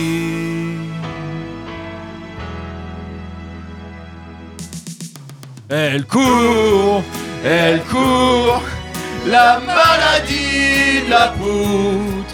[5.68, 7.02] Elle court,
[7.44, 8.62] elle court,
[9.26, 12.25] la maladie de la poutre,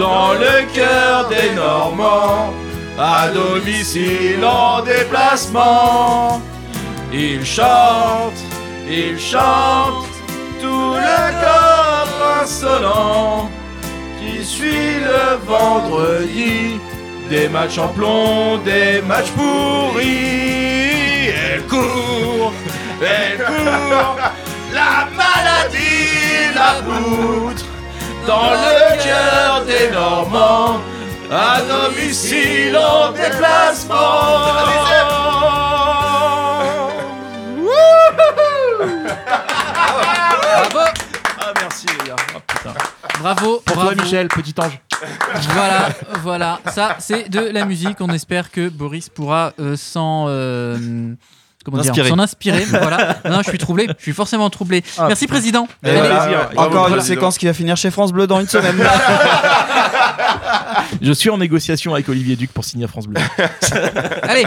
[0.00, 2.54] dans le cœur des Normands,
[2.98, 6.40] à domicile en déplacement.
[7.12, 8.40] Il chante,
[8.88, 10.06] il chante,
[10.62, 13.50] tout le corps insolent,
[14.18, 16.80] qui suit le vendredi,
[17.28, 20.08] des matchs en plomb, des matchs pourris.
[21.28, 22.54] Elle court,
[23.02, 24.16] elle court,
[24.72, 27.64] la maladie, la poutre,
[28.26, 30.80] dans le cœur des Normands,
[31.30, 33.96] à domicile en déplacement.
[39.50, 40.90] Bravo
[41.40, 42.16] Ah merci les gars.
[42.34, 42.74] Ah, putain.
[43.20, 43.94] Bravo, Pour bravo.
[43.94, 44.78] toi Michel, petit ange.
[45.52, 45.88] Voilà,
[46.22, 46.60] voilà.
[46.66, 47.96] Ça, c'est de la musique.
[48.00, 50.26] On espère que Boris pourra euh, s'en.
[50.28, 51.14] euh,
[51.64, 52.06] Comment dire.
[52.06, 52.64] S'en inspirer.
[52.68, 53.18] voilà.
[53.28, 53.86] Non, je suis troublé.
[53.98, 54.82] Je suis forcément troublé.
[54.96, 55.68] Ah, Merci, président.
[55.84, 56.00] Et Allez.
[56.00, 56.50] voilà.
[56.56, 58.76] Encore une séquence qui va finir chez France Bleu dans une semaine.
[61.02, 63.20] Je suis en négociation avec Olivier Duc pour signer à France Bleu.
[64.22, 64.46] Allez.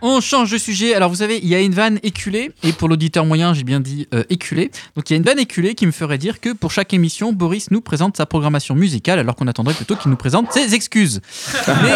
[0.00, 0.94] On change de sujet.
[0.94, 2.50] Alors, vous savez, il y a une vanne éculée.
[2.64, 4.70] Et pour l'auditeur moyen, j'ai bien dit euh, éculée.
[4.96, 7.32] Donc, il y a une vanne éculée qui me ferait dire que pour chaque émission,
[7.32, 11.20] Boris nous présente sa programmation musicale, alors qu'on attendrait plutôt qu'il nous présente ses excuses.
[11.68, 11.94] Mais,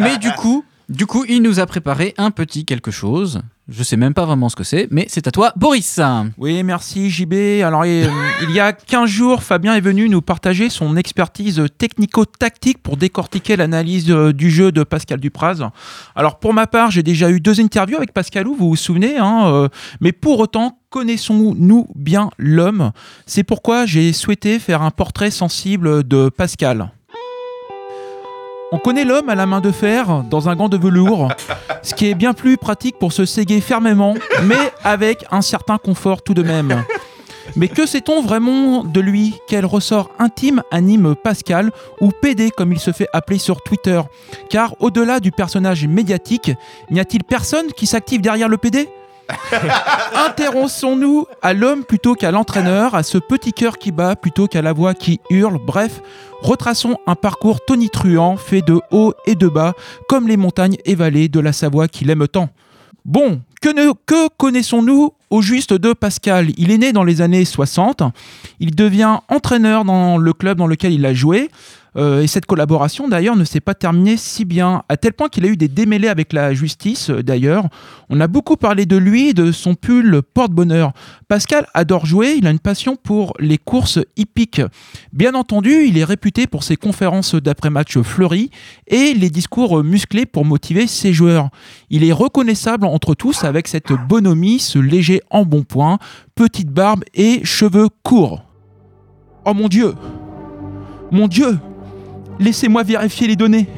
[0.00, 3.40] mais du coup, du coup, il nous a préparé un petit quelque chose.
[3.68, 6.00] Je sais même pas vraiment ce que c'est, mais c'est à toi, Boris.
[6.36, 7.62] Oui, merci JB.
[7.64, 8.08] Alors, euh,
[8.42, 13.54] il y a 15 jours, Fabien est venu nous partager son expertise technico-tactique pour décortiquer
[13.54, 15.70] l'analyse euh, du jeu de Pascal Dupraz.
[16.16, 19.44] Alors, pour ma part, j'ai déjà eu deux interviews avec Pascalou, vous vous souvenez, hein,
[19.46, 19.68] euh,
[20.00, 22.90] mais pour autant, connaissons-nous bien l'homme?
[23.26, 26.90] C'est pourquoi j'ai souhaité faire un portrait sensible de Pascal.
[28.72, 31.28] On connaît l'homme à la main de fer, dans un gant de velours,
[31.82, 36.22] ce qui est bien plus pratique pour se séguer fermement, mais avec un certain confort
[36.22, 36.84] tout de même.
[37.56, 39.34] Mais que sait-on vraiment de lui?
[39.48, 44.00] Quel ressort intime anime Pascal, ou PD comme il se fait appeler sur Twitter?
[44.50, 46.52] Car au-delà du personnage médiatique,
[46.92, 48.88] n'y a-t-il personne qui s'active derrière le PD
[50.14, 54.72] Intéressons-nous à l'homme plutôt qu'à l'entraîneur, à ce petit cœur qui bat plutôt qu'à la
[54.72, 55.58] voix qui hurle.
[55.64, 56.02] Bref,
[56.42, 59.74] retraçons un parcours tonitruant fait de haut et de bas,
[60.08, 62.50] comme les montagnes et vallées de la Savoie qu'il aime tant.
[63.04, 63.68] Bon, que,
[64.06, 66.50] que connaissons-nous au juste de Pascal?
[66.56, 68.02] Il est né dans les années 60,
[68.58, 71.50] il devient entraîneur dans le club dans lequel il a joué.
[71.96, 75.44] Euh, et cette collaboration d'ailleurs ne s'est pas terminée si bien, à tel point qu'il
[75.44, 77.68] a eu des démêlés avec la justice euh, d'ailleurs.
[78.08, 80.92] On a beaucoup parlé de lui et de son pull porte-bonheur.
[81.28, 84.62] Pascal adore jouer, il a une passion pour les courses hippiques.
[85.12, 88.50] Bien entendu, il est réputé pour ses conférences d'après-match fleuries
[88.86, 91.50] et les discours musclés pour motiver ses joueurs.
[91.88, 95.98] Il est reconnaissable entre tous avec cette bonhomie, ce léger embonpoint,
[96.34, 98.44] petite barbe et cheveux courts.
[99.44, 99.94] Oh mon Dieu
[101.10, 101.58] Mon Dieu
[102.40, 103.68] Laissez-moi vérifier les données.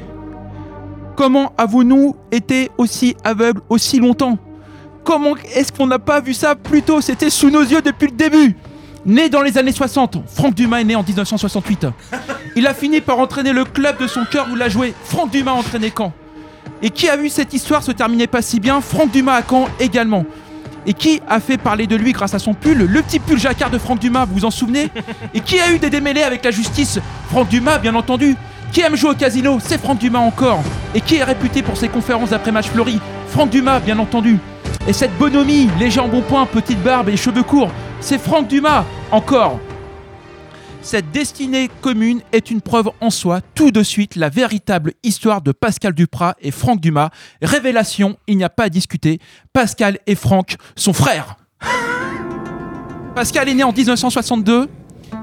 [1.17, 4.39] Comment avons-nous été aussi aveugles aussi longtemps?
[5.05, 7.01] Comment est-ce qu'on n'a pas vu ça plus tôt?
[7.01, 8.57] C'était sous nos yeux depuis le début
[9.05, 11.87] Né dans les années 60, Franck Dumas est né en 1968.
[12.55, 14.95] Il a fini par entraîner le club de son cœur où il a joué.
[15.05, 15.93] Franck Dumas a entraîné.
[16.83, 18.81] Et qui a vu cette histoire se terminer pas si bien?
[18.81, 20.25] Franck Dumas à Caen également?
[20.87, 22.79] Et qui a fait parler de lui grâce à son pull?
[22.79, 24.89] Le petit pull jacquard de Franck Dumas, vous vous en souvenez?
[25.35, 27.01] Et qui a eu des démêlés avec la justice?
[27.29, 28.37] Franck Dumas, bien entendu.
[28.73, 30.63] Qui aime jouer au casino C'est Franck Dumas encore.
[30.95, 34.39] Et qui est réputé pour ses conférences d'après-match fleuries Franck Dumas, bien entendu.
[34.89, 37.71] Et cette bonhomie, léger en bon point, petite barbe et cheveux courts,
[38.01, 39.61] c'est Franck Dumas, encore.
[40.81, 45.53] Cette destinée commune est une preuve en soi, tout de suite, la véritable histoire de
[45.53, 47.11] Pascal Duprat et Franck Dumas.
[47.43, 49.21] Révélation, il n'y a pas à discuter,
[49.53, 51.37] Pascal et Franck sont frères.
[53.15, 54.69] Pascal est né en 1962,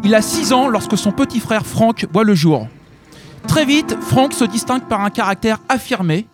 [0.03, 2.67] il a 6 ans lorsque son petit frère Franck voit le jour.
[3.47, 6.27] Très vite, Franck se distingue par un caractère affirmé.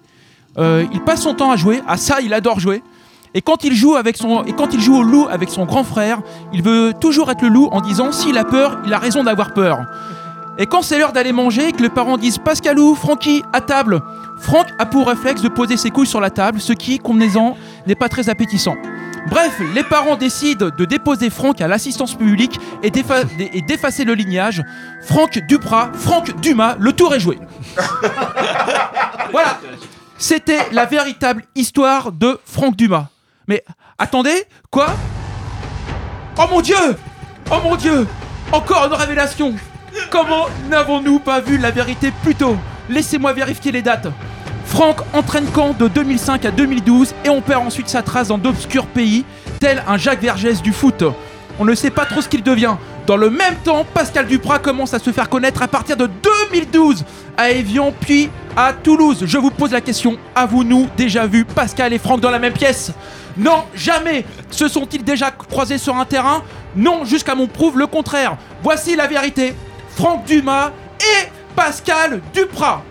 [0.57, 2.81] Euh, il passe son temps à jouer, à ça il adore jouer.
[3.33, 6.21] Et quand il joue et quand il joue au loup avec son grand frère,
[6.53, 9.53] il veut toujours être le loup en disant s'il a peur, il a raison d'avoir
[9.53, 9.85] peur.
[10.57, 14.01] Et quand c'est l'heure d'aller manger et que les parents disent Pascalou, Francky, à table,
[14.39, 17.95] Franck a pour réflexe de poser ses couilles sur la table, ce qui, convenez-en, n'est
[17.95, 18.75] pas très appétissant.
[19.27, 24.13] Bref, les parents décident de déposer Franck à l'assistance publique et d'effa- et d'effacer le
[24.13, 24.63] lignage.
[25.03, 27.39] Franck Duprat, Franck Dumas, le tour est joué.
[29.31, 29.59] voilà.
[30.17, 33.07] C'était la véritable histoire de Franck Dumas.
[33.47, 33.63] Mais
[33.97, 34.87] attendez, quoi?
[36.37, 36.75] Oh mon dieu
[37.51, 38.07] Oh mon dieu
[38.51, 39.53] Encore une révélation
[40.09, 42.57] Comment n'avons-nous pas vu la vérité plus tôt?
[42.89, 44.07] Laissez-moi vérifier les dates.
[44.65, 48.87] Franck entraîne Caen de 2005 à 2012 et on perd ensuite sa trace dans d'obscurs
[48.87, 49.23] pays,
[49.59, 51.03] tel un Jacques Vergès du foot.
[51.59, 52.75] On ne sait pas trop ce qu'il devient.
[53.07, 56.09] Dans le même temps, Pascal Duprat commence à se faire connaître à partir de
[56.51, 57.05] 2012
[57.37, 59.23] à Evian puis à Toulouse.
[59.25, 62.91] Je vous pose la question, avez-vous déjà vu Pascal et Franck dans la même pièce?
[63.37, 66.41] Non, jamais Se sont-ils déjà croisés sur un terrain?
[66.75, 68.37] Non, jusqu'à mon prouve le contraire.
[68.63, 69.55] Voici la vérité.
[69.95, 72.83] Franck Dumas et Pascal Duprat.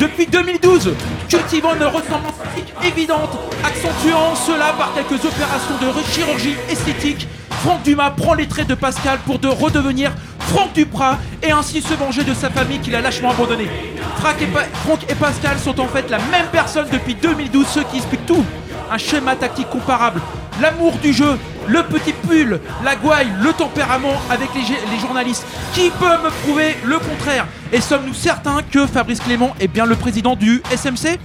[0.00, 0.94] Depuis 2012,
[1.28, 7.28] cultivant une ressemblance physique évidente, accentuant cela par quelques opérations de chirurgie esthétique,
[7.62, 11.92] Franck Dumas prend les traits de Pascal pour de redevenir Franck Duprat et ainsi se
[11.92, 13.68] venger de sa famille qu'il a lâchement abandonnée.
[14.16, 14.48] Franck et,
[14.84, 18.44] Franck et Pascal sont en fait la même personne depuis 2012, ce qui explique tout.
[18.90, 20.20] Un schéma tactique comparable,
[20.60, 21.38] l'amour du jeu,
[21.68, 25.46] le petit pull, la gouaille, le tempérament avec les, journalistes.
[25.74, 27.46] Qui peut me prouver le contraire?
[27.72, 31.20] Et sommes-nous certains que Fabrice Clément est bien le président du SMC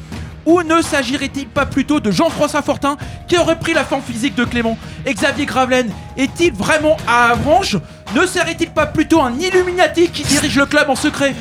[0.45, 2.97] ou ne s'agirait-il pas plutôt de Jean-François Fortin
[3.27, 4.77] qui aurait pris la forme physique de Clément?
[5.07, 7.77] Et Xavier Gravelaine est-il vraiment à Avranches?
[8.15, 11.33] Ne serait-il pas plutôt un Illuminati qui dirige le club en secret?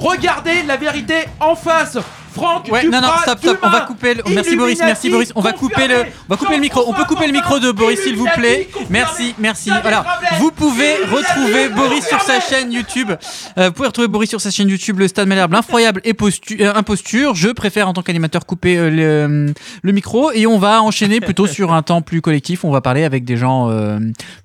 [0.00, 1.98] Regardez la vérité en face
[2.32, 3.58] Franck, Ouais, tu non, non, stop, stop.
[3.62, 4.22] On va couper le.
[4.34, 5.32] Merci Boris, merci Boris.
[5.34, 5.96] On va couper le.
[6.28, 6.84] On va couper le micro.
[6.86, 8.68] On peut couper le micro de Boris, s'il vous plaît.
[8.90, 9.70] Merci, merci.
[9.70, 10.04] Alors,
[10.38, 13.10] vous pouvez retrouver Boris sur sa chaîne YouTube.
[13.58, 17.34] Euh, vous pouvez retrouver Boris sur sa chaîne YouTube, le Stade Malherbe, l'infroyable euh, imposture.
[17.34, 21.46] Je préfère en tant qu'animateur couper euh, le, le micro et on va enchaîner plutôt
[21.46, 22.64] sur un temps plus collectif.
[22.64, 23.98] On va parler avec des gens euh,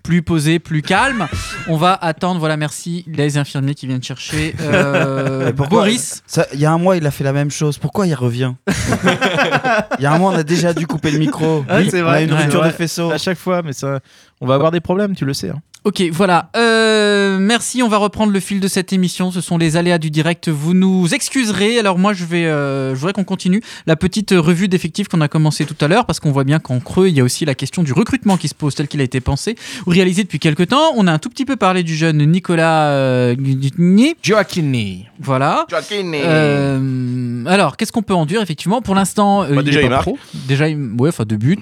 [0.04, 1.28] plus posés, plus calmes.
[1.68, 2.40] On va attendre.
[2.40, 6.24] Voilà, merci les infirmiers qui viennent chercher euh, Boris.
[6.54, 7.73] Il y a un mois, il a fait la même chose.
[7.78, 8.54] Pourquoi il revient
[10.00, 11.64] Il y a un mois, on a déjà dû couper le micro.
[11.70, 12.68] Ouais, c'est On a une rupture ouais.
[12.68, 13.12] de faisceau.
[13.12, 14.00] À chaque fois, mais ça,
[14.42, 15.50] on va avoir des problèmes, tu le sais.
[15.50, 15.62] hein.
[15.86, 16.50] Ok, voilà.
[16.56, 19.32] Euh, merci, on va reprendre le fil de cette émission.
[19.32, 20.48] Ce sont les aléas du direct.
[20.48, 21.78] Vous nous excuserez.
[21.78, 25.28] Alors moi, je vais, euh, je voudrais qu'on continue la petite revue d'effectifs qu'on a
[25.28, 27.54] commencé tout à l'heure, parce qu'on voit bien qu'en creux, il y a aussi la
[27.54, 29.56] question du recrutement qui se pose tel qu'il a été pensé
[29.86, 30.94] ou réalisé depuis quelques temps.
[30.96, 34.16] On a un tout petit peu parlé du jeune Nicolas euh, Gni.
[34.24, 35.08] Joaquini.
[35.20, 35.66] Voilà.
[36.02, 38.82] Euh, alors, qu'est-ce qu'on peut en dire effectivement?
[38.82, 40.18] Pour l'instant, Bah, il déjà, est il pas pro.
[40.48, 40.78] Déjà, il...
[40.98, 41.58] ouais, enfin deux buts.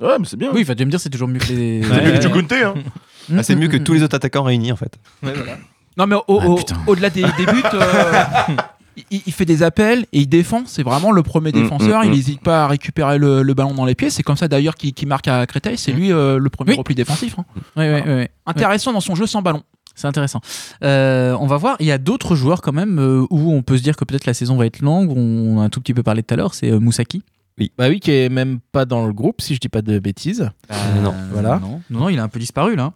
[0.00, 0.50] Ouais, mais c'est bien.
[0.52, 1.82] Oui, il va me dire c'est toujours mieux que les.
[1.82, 2.74] C'est mieux que hein.
[3.34, 4.98] Ah, c'est mieux que tous les autres attaquants réunis en fait.
[5.96, 8.02] Non, mais au- au- Ah, au-delà des, des buts, euh,
[9.10, 10.64] il, il fait des appels et il défend.
[10.66, 12.00] C'est vraiment le premier Mm, défenseur.
[12.00, 12.14] mm, il mm.
[12.14, 14.10] n'hésite pas à récupérer le, le ballon dans les pieds.
[14.10, 15.78] C'est comme ça d'ailleurs qu'il marque à Créteil.
[15.78, 16.76] C'est lui euh, le premier Oui.
[16.78, 17.36] repli défensif.
[17.38, 17.44] hein.
[17.76, 18.30] Ouais, ouais, ouais, ouais.
[18.44, 19.62] Intéressant dans son jeu sans ballon.
[19.94, 20.42] C'est intéressant.
[20.84, 21.76] Euh, on va voir.
[21.80, 24.26] Il y a d'autres joueurs quand même euh, où on peut se dire que peut-être
[24.26, 25.10] la saison va être longue.
[25.16, 26.52] On a un tout petit peu parlé tout à l'heure.
[26.52, 27.22] C'est euh, Moussaki.
[27.78, 30.50] Bah oui, qui est même pas dans le groupe, si je dis pas de bêtises.
[30.70, 31.14] Euh, non.
[31.32, 31.58] Voilà.
[31.62, 32.92] Non, non, non, il a un peu disparu là.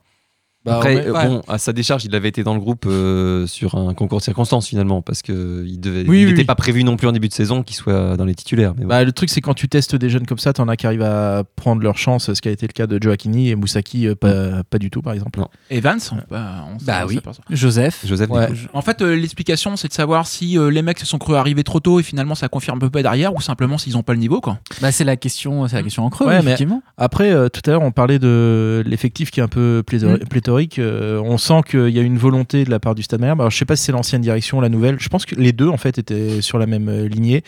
[0.64, 1.26] Bah, Après, euh, ouais.
[1.26, 4.22] bon, à sa décharge, il avait été dans le groupe euh, sur un concours de
[4.24, 6.44] circonstances finalement, parce que il devait, Oui, il n'était oui.
[6.44, 8.74] pas prévu non plus en début de saison qu'il soit dans les titulaires.
[8.76, 8.88] Mais bon.
[8.88, 11.00] Bah, le truc, c'est quand tu testes des jeunes comme ça, t'en as qui arrivent
[11.02, 14.14] à prendre leur chance, ce qui a été le cas de Joaquini et Moussaki, euh,
[14.14, 15.40] pas, pas du tout, par exemple.
[15.40, 15.48] Non.
[15.70, 17.18] Evans on- bah, on Bah oui.
[17.48, 18.04] Joseph.
[18.28, 18.48] Ouais.
[18.74, 21.64] En fait, euh, l'explication, c'est de savoir si euh, les mecs se sont cru arriver
[21.64, 24.12] trop tôt et finalement ça confirme un peu pas derrière ou simplement s'ils ont pas
[24.12, 24.40] le niveau.
[24.42, 24.58] Quoi.
[24.82, 26.82] Bah, c'est la question, c'est la question en creux, Ouais, mais- effectivement.
[26.98, 30.26] Après, euh, tout à l'heure, on parlait de l'effectif qui est un peu pléthori- Mm.
[30.78, 33.40] Euh, on sent qu'il y a une volonté de la part du Stade Malherbe.
[33.40, 34.96] Alors, je sais pas si c'est l'ancienne direction ou la nouvelle.
[34.98, 37.42] Je pense que les deux, en fait, étaient sur la même euh, lignée.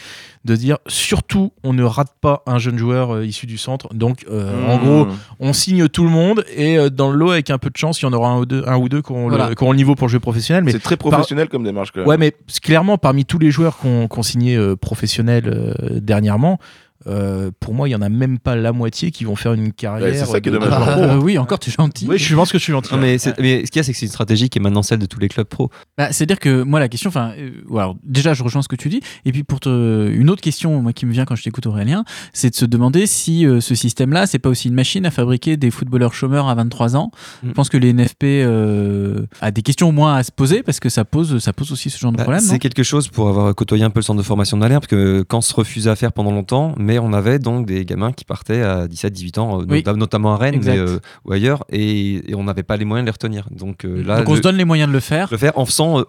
[0.45, 3.93] De dire, surtout, on ne rate pas un jeune joueur euh, issu du centre.
[3.95, 5.07] Donc, euh, en gros,
[5.39, 8.07] on signe tout le monde et dans le lot, avec un peu de chance, il
[8.07, 9.51] y en aura un ou deux, un ou deux qui ont, Voilà.
[9.51, 10.65] le, qui ont le niveau pour jouer professionnel.
[10.65, 11.93] Mais c'est très professionnel comme démarche.
[11.93, 12.09] Quand même.
[12.09, 16.59] Ouais, mais clairement, parmi tous les joueurs qu'on qu'on signé professionnels dernièrement,
[17.07, 19.73] euh, pour moi, il y en a même pas la moitié qui vont faire une
[19.73, 20.09] carrière.
[20.11, 20.71] Ouais, c'est ça qui est de- dommage.
[20.71, 22.07] de joueur Ah, euh, oui, encore, tu es gentil.
[22.09, 22.93] Oui, je pense que je suis gentil.
[22.95, 24.83] Non, mais, mais ce qu'il y a, c'est que c'est une stratégie qui est maintenant
[24.83, 25.71] celle de tous les clubs pro.
[25.99, 29.01] Bah, C'est-à-dire que moi, la question, enfin, euh, déjà, je rejoins ce que tu dis.
[29.25, 32.05] Et puis, pour te, une autre question, moi, qui me vient quand je t'écoute, Aurélien,
[32.33, 35.57] c'est de se demander si euh, ce système-là, c'est pas aussi une machine à fabriquer
[35.57, 37.11] des footballeurs chômeurs à 23 ans.
[37.43, 37.49] Mm.
[37.49, 38.25] Je pense que les NFP
[38.57, 41.73] euh, a des questions au moins à se poser parce que ça pose, ça pose
[41.73, 42.43] aussi ce genre de Bah, problème.
[42.43, 45.23] c'est quelque chose pour avoir côtoyé un peu le centre de formation de Malherbe, que
[45.27, 48.63] quand se refusait à faire pendant longtemps, mais on avait donc des gamins qui partaient
[48.63, 49.83] à 17-18 ans, euh, Oui.
[49.87, 53.05] not- notamment à Rennes mais, euh, ou ailleurs, et, et on n'avait pas les moyens
[53.05, 53.47] de les retenir.
[53.51, 55.29] Donc euh, là, Donc, on le- se donne les moyens de le faire.
[55.31, 56.05] le faire en faisant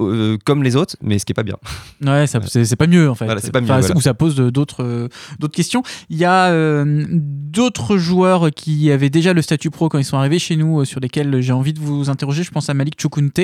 [0.46, 1.58] comme les autres, mais ce qui est pas bien.
[2.06, 3.26] Ouais, ça- c'est pas mieux en fait.
[3.26, 3.96] Voilà, c'est pas mieux, Enfin, voilà.
[3.96, 5.08] Ou ça pose d'autres euh,
[5.52, 5.84] questions.
[6.10, 10.18] Il y a euh, d'autres joueurs qui avaient déjà le statut pro quand ils sont
[10.18, 12.44] arrivés chez nous, euh, sur lesquels j'ai envie de vous interroger.
[12.44, 13.40] Je pense à Malik Chukunte.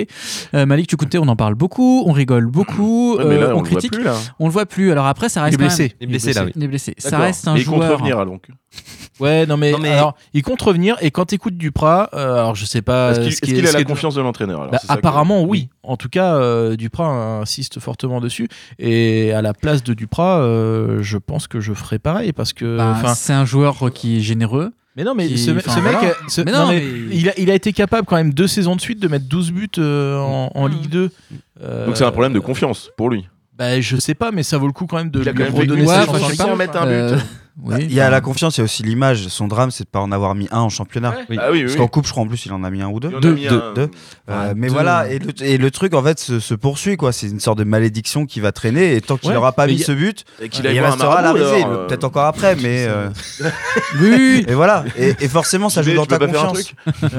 [0.53, 3.65] Euh, Malik Chukunte, on en parle beaucoup, on rigole beaucoup, Ouais, mais là, on, le
[3.65, 3.91] critique.
[3.93, 4.15] plus là.
[4.39, 4.91] On le voit plus.
[4.91, 5.83] Alors après, ça Il reste est quand blessé.
[5.83, 6.51] même- Il est blessé, là, oui.
[6.55, 6.95] Il est blessé.
[6.97, 7.09] Ça.
[7.29, 8.47] Reste un Mais il compte revenir à donc.
[9.19, 10.95] Ouais, non, mais, Non, mais- alors, il compte revenir.
[11.01, 13.11] Et quand t'écoutes Duprat, euh, alors je sais pas.
[13.11, 15.69] Est-ce euh, qu'il est-ce est- qu'il a la confiance de l'entraîneur Bah, que- apparemment, oui.
[15.83, 17.07] En tout cas, euh, Duprat
[17.41, 18.47] insiste fortement dessus.
[18.77, 22.77] Et à la place de Duprat, euh, je pense que je ferai pareil parce que.
[22.77, 24.71] Bah, c'est un joueur qui est généreux.
[24.95, 26.13] mais non, mais qui- ce, me- enfin, ce mec, voilà.
[26.27, 28.47] ce- Mais non, non, mais mais- Il, a, il a été capable quand même deux
[28.47, 31.09] saisons de suite de mettre 12 buts euh, en, en Ligue 2.
[31.61, 33.27] Euh, Donc c'est un problème de confiance pour lui.
[33.59, 36.05] Bah, je sais pas, mais ça vaut le coup quand même de lui redonner sa
[36.05, 36.51] chance enfin, en je sais Ligue pas.
[36.53, 36.55] 1.
[36.55, 36.91] mettre un but.
[36.93, 37.17] Euh,
[37.61, 39.27] oui, Il y a la confiance, il y a aussi l'image.
[39.27, 41.09] Son drame, c'est de pas en avoir mis un en championnat.
[41.09, 41.25] Ouais.
[41.31, 41.37] Oui.
[41.41, 41.63] Ah oui, oui.
[41.65, 43.09] Parce qu'en coupe, je crois en plus, il en a mis un ou deux.
[43.09, 43.89] Deux, deux, un- deux.
[44.29, 44.73] Euh, mais deux.
[44.73, 47.11] voilà, et le, et le truc en fait se, se poursuit quoi.
[47.11, 48.95] C'est une sorte de malédiction qui va traîner.
[48.95, 51.19] Et tant qu'il Ouais, n'aura pas mais mis y ce but, Et qu'il il restera
[51.19, 51.63] à la risée.
[51.63, 53.09] alors, euh, Peut-être encore après, mais euh,
[53.99, 54.85] Oui, oui, et voilà.
[54.97, 56.71] Et, et forcément, ça joue dans ta confiance.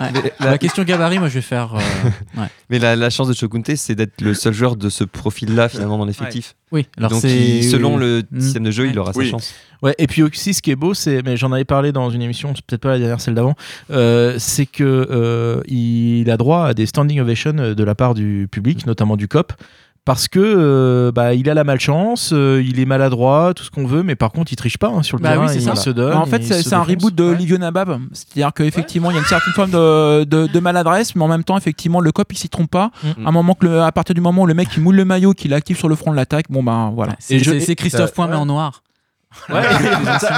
[0.00, 0.32] ouais, ouais.
[0.40, 1.74] La question gabarit, moi je vais faire.
[1.74, 1.78] euh,
[2.40, 2.46] ouais.
[2.70, 5.98] mais la, la chance de Chokunte, c'est d'être le seul joueur de ce profil-là finalement
[5.98, 6.54] dans l'effectif.
[6.70, 7.30] Oui, alors Donc c'est.
[7.58, 8.40] il- selon le Mm.
[8.40, 9.26] système de jeu, il aura Oui.
[9.26, 9.54] sa chance.
[9.82, 12.20] Ouais, et puis aussi, ce qui est beau, c'est, mais j'en avais parlé dans une
[12.20, 13.54] émission, peut-être pas la dernière, celle d'avant,
[13.90, 18.48] euh, c'est que euh, il a droit à des standing ovations de la part du
[18.50, 19.52] public, notamment du COP,
[20.08, 23.86] parce que euh, bah, il a la malchance, euh, il est maladroit, tout ce qu'on
[23.86, 25.42] veut, mais par contre il triche pas hein, sur le Bah terrain.
[25.42, 25.74] oui, c'est il ça.
[25.76, 26.14] se donne.
[26.14, 27.36] en fait, c'est un reboot de Ouais.
[27.36, 28.00] Livio Nabab.
[28.14, 31.44] C'est-à-dire qu'effectivement, il y a une certaine forme de, de, de maladresse, mais en même
[31.44, 32.90] temps, effectivement, le cop, il s'y trompe pas.
[33.04, 33.26] Mm.
[33.26, 35.04] À, un moment que le- à partir du moment où le mec il moule le
[35.04, 37.12] maillot, qu'il active sur le front de l'attaque, bon ben voilà.
[37.18, 38.82] C'est Christophe Point mais en noir.
[39.50, 39.60] Ouais,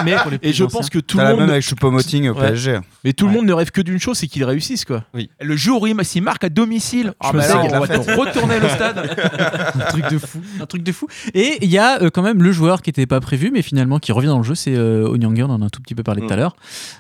[0.05, 0.79] mais- et je anciens.
[0.79, 1.41] pense que tout le la monde.
[1.41, 2.49] même avec Choupo-Moting au Ouais.
[2.49, 2.79] PSG.
[3.05, 5.05] Mais tout le monde ne rêve que d'une chose, c'est qu'il réussisse quoi.
[5.41, 8.17] Le jour où il s'il marque à domicile, Je ah bah là, on de va
[8.17, 8.99] retourner le stade.
[9.75, 11.07] un truc de fou, un truc de fou.
[11.35, 13.99] Et il y a euh, quand même le joueur qui n'était pas prévu, mais finalement
[14.01, 15.47] qui revient dans le jeu, c'est euh, Onyanga.
[15.47, 16.39] On en a un tout petit peu parlé tout à Mm.
[16.39, 16.57] l'heure.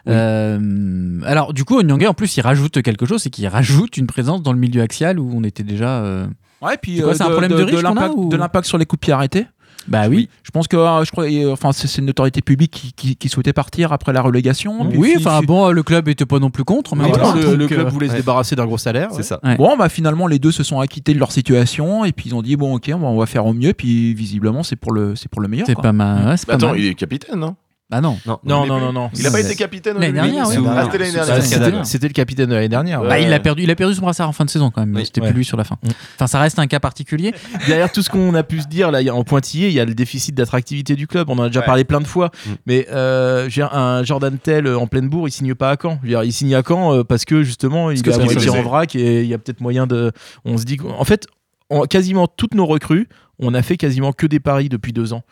[0.08, 4.06] Euh, alors du coup, Onyanga en plus, il rajoute quelque chose, c'est qu'il rajoute une
[4.06, 6.02] présence dans le milieu axial où on était déjà.
[6.02, 6.26] euh,
[6.62, 9.04] Ouais, puis C'est euh, un problème de l'impact ou- de l'impact sur les coups de
[9.06, 9.46] pied arrêtés.
[9.88, 10.28] Bah oui.
[10.42, 13.28] Je pense que euh, je crois, euh, enfin, c'est une notoriété publique qui, qui- qui
[13.28, 14.88] souhaitait partir après la relégation.
[14.94, 16.94] Oui, fi- enfin fi- bon, le club était pas non plus contre.
[16.96, 19.08] Mais Voilà, bon, le, club euh, voulait se débarrasser d'un gros salaire.
[19.12, 19.22] C'est ouais.
[19.22, 19.40] ça.
[19.42, 19.56] Ouais.
[19.56, 22.42] Bon, bah finalement, les deux se sont acquittés de leur situation et puis ils ont
[22.42, 23.72] dit bon, ok, on va, on va faire au mieux.
[23.72, 25.66] Puis visiblement, c'est pour le, c'est pour le meilleur.
[25.66, 26.24] c'est pas mal.
[26.24, 26.78] Bah pas attends, mal.
[26.80, 27.56] il est capitaine, non?
[27.90, 28.18] Ah non.
[28.26, 28.38] Non.
[28.44, 29.10] Non, non, non, non.
[29.16, 30.56] Il a pas été capitaine L'année dernière, oui.
[30.66, 31.82] Ah, c'était l'année dernière.
[31.82, 33.02] Le capitaine de l'année dernière.
[33.02, 33.08] ouais.
[33.08, 34.94] Bah, il, a perdu, il a perdu son brassard en fin de saison quand même.
[34.94, 35.04] Oui.
[35.04, 35.28] C'était Ouais.
[35.30, 35.76] plus lui sur la fin.
[35.82, 35.88] Mm.
[36.16, 37.34] Enfin, ça reste un cas particulier.
[37.66, 39.94] Derrière tout ce qu'on a pu se dire là, en pointillé, il y a le
[39.94, 41.28] déficit d'attractivité du club.
[41.30, 41.66] On en a déjà Ouais.
[41.66, 42.30] parlé plein de fois.
[42.46, 42.50] Mm.
[42.66, 45.98] Mais euh, un Jordan Tell euh, en pleine bourre, il signe pas à Caen.
[46.04, 48.40] Dire, il signe à Caen euh, parce que justement, il que est à c'est moitié
[48.40, 48.64] sécurisé.
[48.64, 50.12] en vrac et il y a peut-être moyen de.
[50.44, 51.26] On se dit qu'en fait,
[51.70, 55.22] en- quasiment toutes nos recrues, on a fait quasiment que des paris depuis deux ans.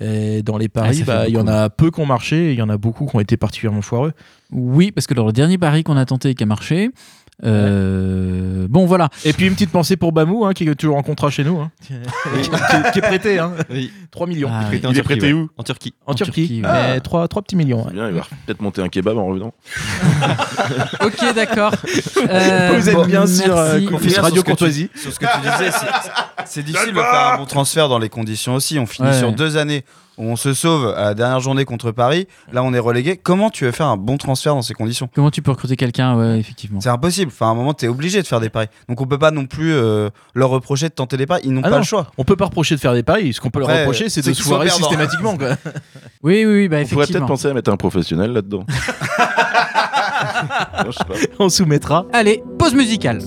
[0.00, 2.50] Et dans les Ah, paris, fait bah, il y en a peu qui ont marché
[2.50, 4.12] et il y en a beaucoup qui ont été particulièrement foireux.
[4.52, 6.90] Oui, parce que dans le dernier pari qu'on a tenté et qui a marché.
[7.44, 9.08] Euh, Bon, voilà.
[9.24, 11.60] Et puis une petite pensée pour Bamou, hein, qui est toujours en contrat chez nous,
[11.60, 13.38] hein, qui, est, qui est prêté.
[13.38, 13.52] Hein.
[13.70, 13.92] Oui.
[14.10, 14.48] 3 millions.
[14.50, 15.40] Ah, Il est Turquie, prêté ouais.
[15.40, 15.94] où En Turquie.
[16.06, 17.82] En, En Turquie, Turquie, mais 3, petits millions.
[17.84, 17.94] C'est ouais.
[17.94, 19.54] bien, il va peut-être monter un kebab en revenant.
[21.00, 21.72] Ok, d'accord.
[22.28, 24.90] Euh, Vous êtes bon, bien sur euh, Radio sur tu- Courtoisie.
[24.96, 25.70] Sur ce que tu disais,
[26.44, 28.78] c'est- difficile de faire un bon transfert dans les conditions aussi.
[28.78, 29.18] On finit Ouais.
[29.18, 29.84] sur deux années
[30.18, 32.26] on se sauve à la dernière journée contre Paris.
[32.52, 33.16] Là, on est relégué.
[33.16, 36.16] Comment tu veux faire un bon transfert dans ces conditions Comment tu peux recruter quelqu'un
[36.16, 36.80] Ouais, effectivement.
[36.80, 37.30] C'est impossible.
[37.34, 38.68] Enfin, à un moment, tu es obligé de faire des paris.
[38.88, 41.42] Donc, on peut pas non plus euh, leur reprocher de tenter des paris.
[41.44, 41.78] Ils n'ont Ah pas non.
[41.78, 42.06] le choix.
[42.18, 43.32] On peut pas reprocher de faire des paris.
[43.34, 45.36] Ce qu'on peut leur reprocher, c'est de se foirer systématiquement.
[45.36, 45.50] Quoi.
[46.22, 47.26] Oui, oui, oui, bah, On pourrait peut-être effectivement.
[47.28, 48.64] penser à mettre un professionnel là-dedans.
[48.68, 48.76] Non,
[50.90, 51.14] je sais pas.
[51.38, 52.04] On soumettra.
[52.12, 53.20] Allez, pause musicale.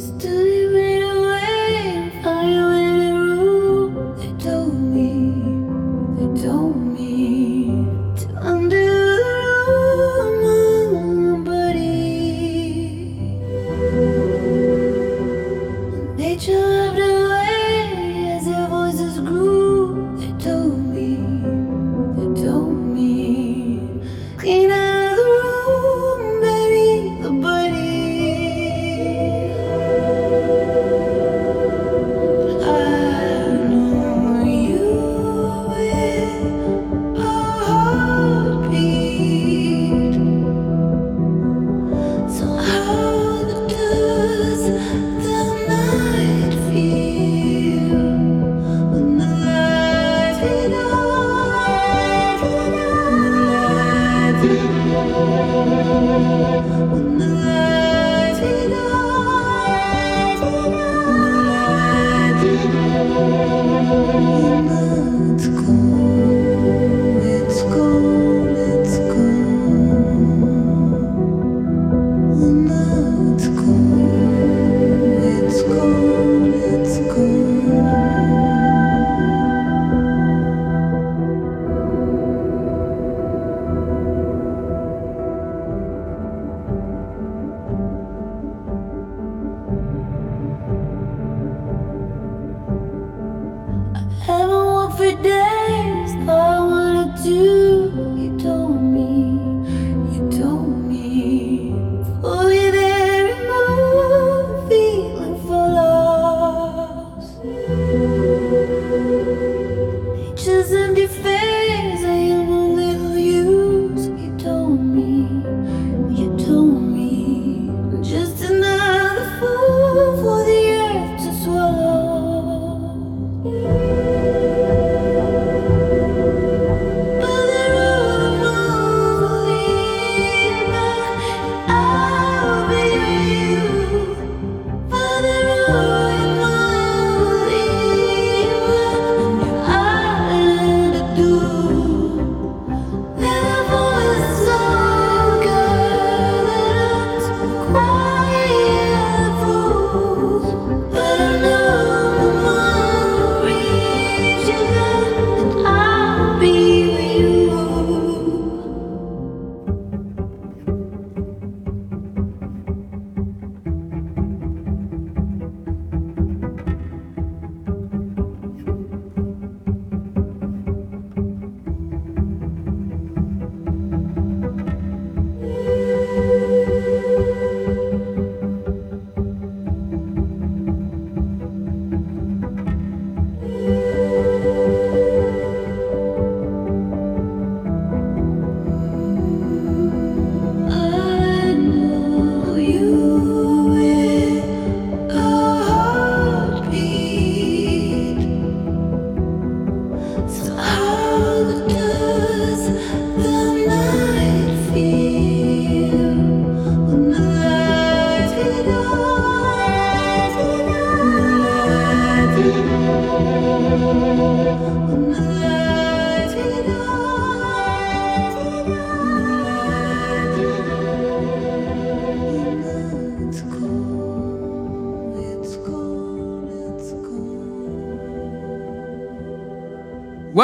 [56.70, 57.09] When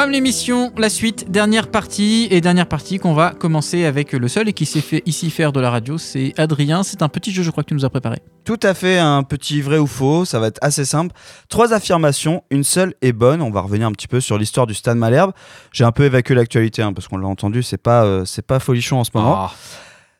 [0.06, 4.48] WAM l'émission, la suite, dernière partie et dernière partie qu'on va commencer avec le seul
[4.48, 6.84] et qui s'est fait ici faire de la radio, c'est Adrien.
[6.84, 8.20] C'est un petit jeu, je crois que tu nous as préparé.
[8.44, 11.12] Tout à fait, un petit vrai ou faux, ça va être assez simple.
[11.48, 13.42] Trois affirmations, une seule est bonne.
[13.42, 15.32] On va revenir un petit peu sur l'histoire du Stade Malherbe.
[15.72, 18.60] J'ai un peu évacué l'actualité hein, parce qu'on l'a entendu, c'est pas, euh, c'est pas
[18.60, 19.34] folichon en ce moment.
[19.36, 19.54] Ah.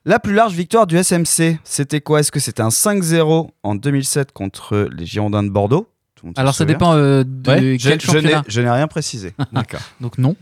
[0.05, 2.21] La plus large victoire du SMC, c'était quoi?
[2.21, 5.89] Est-ce que c'était un 5-0 en 2007 contre les Girondins de Bordeaux?
[6.17, 8.43] Tout le monde se Alors ça dépend euh, de Ouais, quel je, championnat.
[8.49, 9.35] je n'ai rien précisé.
[9.53, 9.81] D'accord.
[10.01, 10.35] Donc non.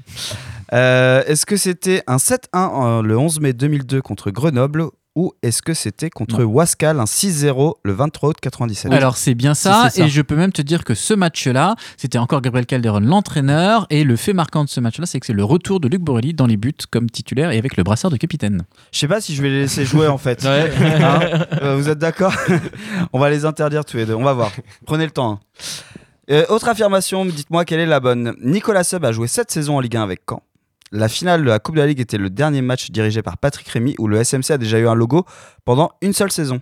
[0.72, 4.85] Euh, est-ce que c'était un 7-1 euh, le 11 mai 2002 contre Grenoble
[5.17, 6.47] ou est-ce que c'était contre Non.
[6.47, 10.07] Wascal un 6-0 le 23 août 97 Alors c'est bien ça, Si, c'est ça.
[10.07, 14.03] et je peux même te dire que ce match-là, c'était encore Gabriel Calderon l'entraîneur, et
[14.05, 16.47] le fait marquant de ce match-là, c'est que c'est le retour de Luc Borelli dans
[16.47, 18.62] les buts comme titulaire et avec le brassard de capitaine.
[18.93, 20.43] Je sais pas si je vais les laisser jouer en fait.
[20.45, 20.71] Ouais.
[21.03, 22.35] Hein Euh, vous êtes d'accord
[23.12, 24.15] On va les interdire tous les deux.
[24.15, 24.51] On va voir.
[24.87, 25.33] Prenez le temps.
[25.33, 25.41] hein.
[26.31, 28.35] Euh, autre affirmation, dites-moi quelle est la bonne.
[28.43, 30.43] Nicolas Sub a joué 7 saisons en Ligue 1 avec Caen.
[30.97, 33.67] La finale de la Coupe de la Ligue était le dernier match dirigé par Patrick
[33.69, 35.25] Rémy où le SMC a déjà eu un logo
[35.65, 36.61] pendant une seule saison.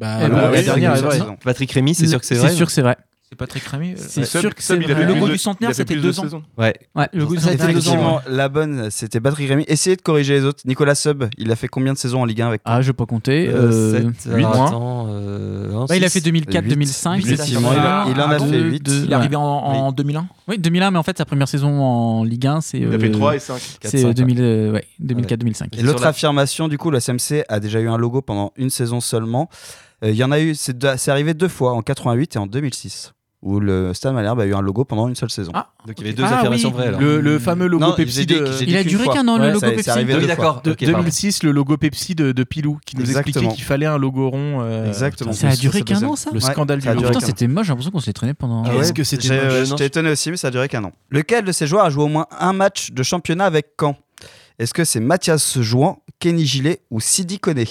[0.00, 1.36] Bah, Eh le- ben la oui, dernière saison.
[1.44, 2.48] Patrick Rémy, c'est sûr que c'est vrai.
[2.50, 2.96] C'est sûr que c'est vrai.
[3.28, 3.92] C'est Patrick Rémy.
[3.98, 6.22] C'est Sub- sûr que c'est Le logo de- du centenaire, c'était deux ans.
[6.22, 6.42] saisons.
[6.56, 6.72] Ouais.
[6.94, 9.64] Ouais, le goût du C'est centenaire, effectivement la bonne, c'était Patrick Rémy.
[9.68, 10.62] Essayez de corriger les autres.
[10.64, 12.92] Nicolas Sub, il a fait combien de saisons en Ligue 1 avec Ah, je vais
[12.94, 13.48] pas compter.
[13.48, 15.08] Euh, Euh, sept, huit alors, mois.
[15.10, 16.70] euh, il a fait 2004, Huit.
[16.70, 17.16] 2005.
[17.18, 18.88] Huit, effectivement, il en a fait huit.
[19.04, 22.24] Il est arrivé en, en 2001 Oui, 2001, mais en fait, sa première saison en
[22.24, 22.78] Ligue 1, c'est.
[22.78, 23.60] Il a euh, fait 3 et 5.
[23.82, 25.76] C'est euh, 2000, euh, ouais, 2004-2005.
[25.78, 29.00] Et l'autre affirmation, du coup, le SMC a déjà eu un logo pendant une saison
[29.00, 29.50] seulement.
[30.04, 32.46] Euh, Il y en a eu, c'est c'est arrivé deux fois, en 88 et en
[32.46, 35.52] 2006, où le Stade Malherbe a eu un logo pendant une seule saison.
[35.54, 37.00] Ah, Donc il y avait deux Ah affirmations oui, vraies alors.
[37.00, 38.48] Le, le fameux logo Non, Pepsi dit- de.
[38.66, 39.90] Il a duré qu'un an, le Ouais, logo ça- Pepsi.
[39.90, 40.54] arrivé Oui, deux d'accord.
[40.54, 40.62] fois.
[40.64, 40.98] de Ok, pardon.
[40.98, 43.30] 2006, le logo Pepsi de, de Pilou qui nous Exactement.
[43.30, 44.58] expliquait qu'il fallait un logo rond.
[44.62, 45.32] euh, Exactement.
[45.32, 47.20] Ça a duré qu'un an, ça Le Ouais, scandale a du duré logo.
[47.24, 48.64] C'était moche, j'ai l'impression qu'on se les traînait pendant.
[48.66, 50.82] Ah Est-ce ouais que c'était euh, moche J'étais étonné aussi, mais ça a duré qu'un
[50.84, 50.92] an.
[51.10, 53.96] Lequel de ces joueurs a joué au moins un match de championnat avec Caen?
[54.58, 57.68] Est-ce que c'est Mathias Jouan, Kenny Gillet ou Sidi Koné?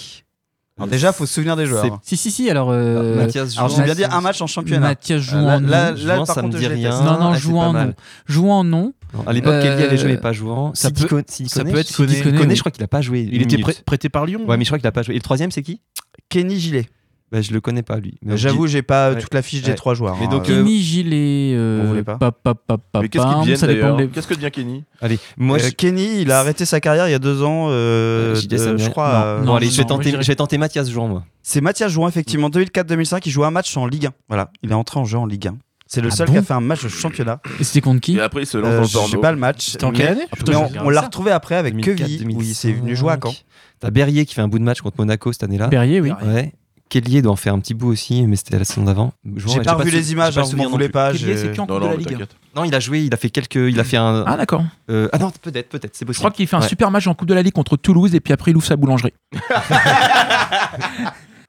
[0.78, 1.86] Alors déjà, faut se souvenir des joueurs.
[1.86, 2.00] Hein.
[2.04, 2.70] Si, si, si, alors.
[2.72, 3.78] euh, Mathias Alors Jouan.
[3.78, 4.80] j'ai bien dit un match en championnat.
[4.90, 5.68] Mathias Euh, Jouan, là, non.
[5.70, 6.90] là, là, Jouan, par ça me contre, dit rien.
[6.92, 7.74] Non, non, Ah, pas non.
[7.74, 7.96] mal.
[8.28, 8.94] Jouant, non.
[9.14, 10.72] Non, À l'époque, Kelly avait joué, Euh, mais pas jouant.
[10.76, 13.28] ça peut- Sidi ça peut être je crois qu'il a pas joué.
[13.32, 14.42] Il était prêté par Lyon.
[14.48, 15.16] Ouais, mais je crois qu'il a pas joué.
[15.16, 15.82] Et le troisième, c'est qui?
[16.30, 16.86] Kenny Gillet.
[17.32, 18.18] Bah, Je le connais pas lui.
[18.26, 19.20] J'avoue, j'ai pas Ouais.
[19.20, 20.16] toute la fiche des trois joueurs.
[20.20, 20.30] Mais hein.
[20.30, 21.54] donc, Euh, Kenny Gilet.
[21.56, 22.18] euh, on voulait pas.
[22.18, 25.60] pa, pa, pa, pa, Mais qu'est-ce d'ailleurs des- Qu'est-ce que devient Kenny Allez, moi, euh,
[25.60, 25.70] je...
[25.72, 27.68] Kenny, il a arrêté sa carrière il y a deux ans.
[27.70, 29.10] euh, Euh, de- je crois.
[29.10, 29.16] non.
[29.26, 31.08] euh, Bon, non, allez, non, je vais non, tenter, moi, je vais tenter Mathias Jouan,
[31.10, 31.24] moi.
[31.44, 32.50] C'est Mathias Jouan, effectivement.
[32.50, 34.12] 2004-2005, il jouait un match en Ligue 1.
[34.30, 35.58] Voilà, il est entré en jeu en Ligue 1.
[35.90, 37.40] C'est le Ah seul bon qui a fait un match de championnat.
[37.62, 39.32] Et c'était contre qui Et après, il se lance Euh, dans le je sais pas
[39.32, 39.66] le match.
[39.72, 42.42] C'était en quelle année Ah, putain, mais on, l'a retrouvé après avec 2004, Queville, où
[42.42, 43.34] il s'est venu jouer à Caen.
[43.80, 45.70] T'as Berrier qui fait un bout de match contre Monaco cette année-là.
[45.70, 46.12] Perrier, oui.
[46.26, 46.52] Ouais.
[46.90, 49.12] Kellier doit en faire un petit bout aussi, mais c'était la saison d'avant.
[49.36, 50.90] J'ai pas le revu les images, le vous m'en plus.
[50.90, 51.12] pas.
[51.12, 52.26] Kellier, j'ai- c'est qui en Non, Coupe de la Ligue.
[52.56, 54.24] Non, il a joué, il a fait quelques, il a fait un.
[54.26, 54.64] Ah d'accord.
[54.90, 56.68] euh, ah non, peut-être, peut-être, c'est Je crois qu'il fait un Ouais.
[56.68, 58.76] super match en Coupe de la Ligue contre Toulouse et puis après il ouvre sa
[58.76, 59.14] boulangerie.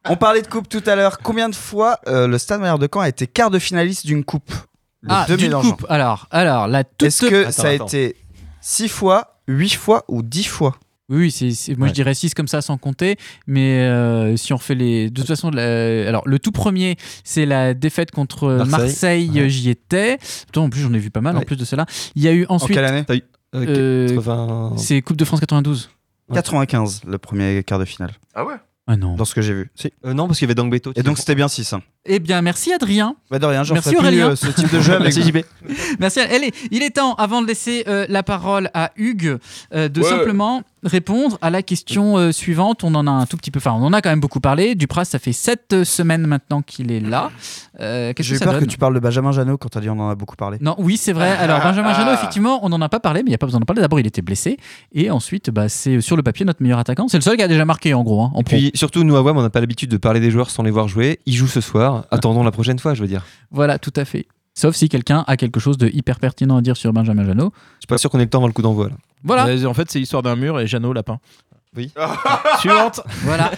[0.09, 1.19] On parlait de coupe tout à l'heure.
[1.19, 4.25] Combien de fois euh, le Stade Malherbe de Caen a été quart de finaliste d'une
[4.25, 4.51] coupe?
[5.03, 5.85] Les Ah, deux d'une coupe.
[5.89, 7.03] Alors, alors, la toute.
[7.09, 7.87] Est-ce que Attends, ça a attends.
[7.87, 8.17] été
[8.61, 10.77] 6 fois, 8 fois ou 10 fois?
[11.11, 11.89] Oui, c'est- moi Ouais.
[11.89, 15.09] je dirais 6 comme ça sans compter, mais euh, si on refait les.
[15.11, 18.69] De toute façon, la- alors le tout premier, c'est la défaite contre Marseille,
[19.29, 19.49] Marseille, ouais.
[19.49, 20.19] j'y étais.
[20.47, 21.87] Putain, en plus, j'en ai vu pas mal en plus de cela.
[22.15, 22.77] Il y a eu En ensuite.
[22.77, 23.05] quelle année
[23.55, 24.75] Euh, Euh, 80.
[24.77, 25.89] c'est Coupe de France 92.
[26.35, 28.55] 95, le premier quart de finale, Ah ouais?
[28.91, 29.17] Ah non.
[29.17, 29.71] dans ce que j'ai vu.
[29.75, 29.91] Si.
[30.07, 30.93] Euh, non, parce qu'il y avait Dangbeto.
[30.97, 31.73] Et donc c'était bien 6.
[31.75, 31.83] Hein.
[32.07, 33.17] Eh bien, merci Adrien.
[33.31, 34.31] Bah de rien, j'en Merci plus Aurélien.
[34.31, 35.39] euh, ce type de jeu avec Merci JB.
[36.01, 36.21] Merci.
[36.21, 39.37] Allez, il est temps, avant de laisser euh, la parole à Hugues,
[39.75, 40.09] euh, de Ouais.
[40.09, 42.85] simplement répondre à la question euh, suivante.
[42.85, 44.75] On en a un tout petit peu, enfin, on en a quand même beaucoup parlé.
[44.75, 47.31] Dupras, ça fait 7 semaines maintenant qu'il est là.
[47.81, 49.81] Euh, Qu'est-ce J'ai que eu peur donne que tu parles de Benjamin Janot quand t'as
[49.81, 50.59] dit on en a beaucoup parlé.
[50.61, 51.31] Non, oui, c'est vrai.
[51.31, 53.61] Alors, Benjamin Janot, effectivement, on n'en a pas parlé, mais il n'y a pas besoin
[53.61, 53.83] d'en parler.
[53.83, 54.57] D'abord, il était blessé.
[54.93, 57.09] Et ensuite, bah, c'est sur le papier notre meilleur attaquant.
[57.09, 58.23] C'est le seul qui a déjà marqué, en gros.
[58.23, 58.57] hein, en Et pro.
[58.57, 60.71] puis surtout, nous à WAM, on n'a pas l'habitude de parler des joueurs sans les
[60.71, 61.21] voir jouer.
[61.27, 62.05] Ils jouent ce soir.
[62.11, 63.25] Attendons la prochaine fois, je veux dire.
[63.51, 64.27] Voilà, tout à fait.
[64.59, 67.53] Sauf si quelqu'un a quelque chose de hyper pertinent à dire sur Benjamin Janot.
[67.55, 68.89] Je suis pas sûr qu'on ait le temps avant le coup d'envoi.
[68.89, 68.95] là.
[69.23, 69.47] Voilà.
[69.47, 71.19] Euh, En fait, c'est l'histoire d'un mur et Jeannot lapin.
[71.77, 71.93] Oui.
[72.61, 73.01] Suivante.
[73.23, 73.53] Voilà.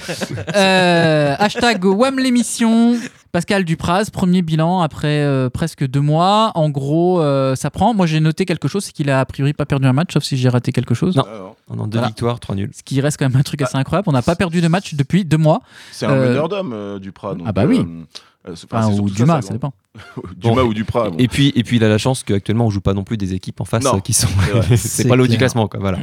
[0.56, 2.96] Euh, hashtag WAM l'émission.
[3.32, 6.50] Pascal Dupraz, premier bilan après euh, presque deux mois.
[6.56, 7.94] En gros, euh, ça prend.
[7.94, 10.24] Moi, j'ai noté quelque chose, c'est qu'il a a priori pas perdu un match, sauf
[10.24, 11.16] si j'ai raté quelque chose.
[11.16, 11.24] Non.
[11.26, 11.54] Ah, non.
[11.68, 12.08] On a deux Voilà.
[12.08, 12.70] victoires, trois nuls.
[12.74, 14.08] Ce qui reste quand même un truc assez incroyable.
[14.08, 15.60] On n'a pas perdu de match depuis deux mois.
[15.92, 17.34] C'est un Euh, meneur d'homme, euh, Duprat.
[17.36, 17.78] donc, Ah bah oui.
[17.78, 18.04] euh,
[18.48, 19.72] euh, enfin, ou Dumas, ça, ça dépend.
[20.36, 20.68] Dumas Bon.
[20.68, 21.10] ou Duprat.
[21.10, 21.16] bon.
[21.18, 23.34] Et puis, et puis il a la chance qu'actuellement on joue pas non plus des
[23.34, 24.28] équipes en face Non, euh, qui sont.
[24.76, 25.80] c'est pas l'eau du classement, quoi.
[25.80, 25.98] Voilà.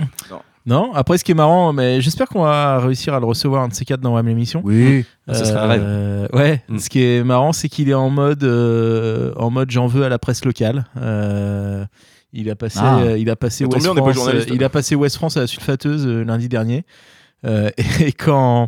[0.65, 3.69] Non, après ce qui est marrant, mais j'espère qu'on va réussir à le recevoir un
[3.69, 4.61] de ces quatre dans WAM l'émission.
[4.65, 5.05] Oui.
[5.31, 5.81] Ce serait un rêve.
[5.83, 6.77] Euh, ouais, Mm.
[6.79, 10.09] ce qui est marrant, c'est qu'il est en mode, euh, en mode j'en veux à
[10.09, 10.85] la presse locale.
[10.97, 11.85] Euh,
[12.33, 12.99] Il a passé, Ah.
[12.99, 15.47] euh, il a passé West bien, France, euh, il a passé West France à la
[15.47, 16.85] sulfateuse euh, lundi dernier.
[17.45, 17.69] Euh,
[18.01, 18.67] et quand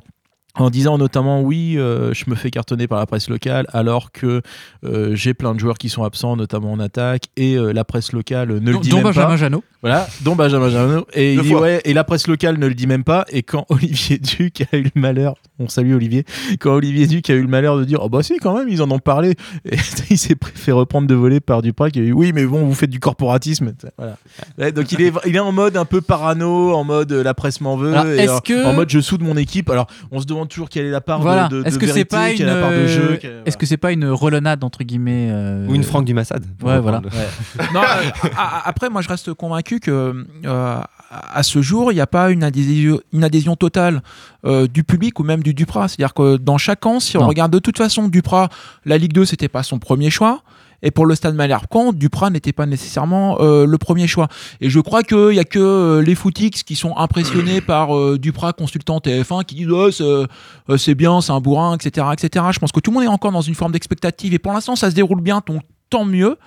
[0.60, 4.42] en disant notamment oui, euh, je me fais cartonner par la presse locale, alors que
[4.86, 8.12] euh, j'ai plein de joueurs qui sont absents, notamment en attaque, et euh, la presse
[8.12, 9.38] locale ne le dit même Benjamin pas.
[9.38, 9.64] Janot.
[9.82, 11.08] Voilà, dont Benjamin Janot.
[11.14, 13.26] Et il dit ouais, et la presse locale ne le dit même pas.
[13.30, 16.26] Et quand Olivier Duc a eu le malheur, on salue Olivier,
[16.60, 18.82] quand Olivier Duc a eu le malheur de dire oh bah si quand même ils
[18.82, 19.36] en ont parlé,
[19.66, 19.78] et
[20.10, 22.74] il s'est fait reprendre de voler par Duprat qui a dit oui mais bon vous
[22.74, 23.72] faites du corporatisme.
[23.98, 24.18] Voilà.
[24.58, 27.62] Ouais, donc il est il est en mode un peu parano, en mode la presse
[27.62, 29.70] m'en veut, Alors, et est-ce en, que- en mode je soude mon équipe.
[29.70, 31.48] Alors on se demande toujours quelle est la part de- Voilà.
[31.48, 33.18] de, de, Est-ce que c'est pas quelle une, est la part de jeu.
[33.22, 36.44] quelle- est-ce que c'est pas une relonade entre guillemets euh, Ou une Franck du Massad.
[36.62, 37.02] Ouais, voilà.
[37.74, 38.30] Non, euh,
[38.66, 42.44] après, moi, je reste convaincu que euh, à ce jour, il n'y a pas une
[42.44, 44.02] adhésion, une adhésion totale
[44.46, 45.88] euh, du public ou même du Duprat.
[45.88, 47.28] C'est-à-dire que dans chaque camp, si on Non.
[47.28, 48.50] regarde de toute façon Duprat,
[48.86, 50.42] la Ligue 2, c'était pas son premier choix.
[50.82, 54.28] Et pour le Stade Malherbe-Caen, Duprat n'était pas nécessairement euh, le premier choix.
[54.62, 58.18] Et je crois qu'il n'y a que euh, les footix qui sont impressionnés par euh,
[58.18, 62.46] Duprat, consultant TF1, qui disent oh, c'est, euh, c'est bien, c'est un bourrin, etc., etc.
[62.52, 64.34] Je pense que tout le monde est encore dans une forme d'expectative.
[64.34, 66.38] Et pour l'instant, ça se déroule bien, donc tant mieux.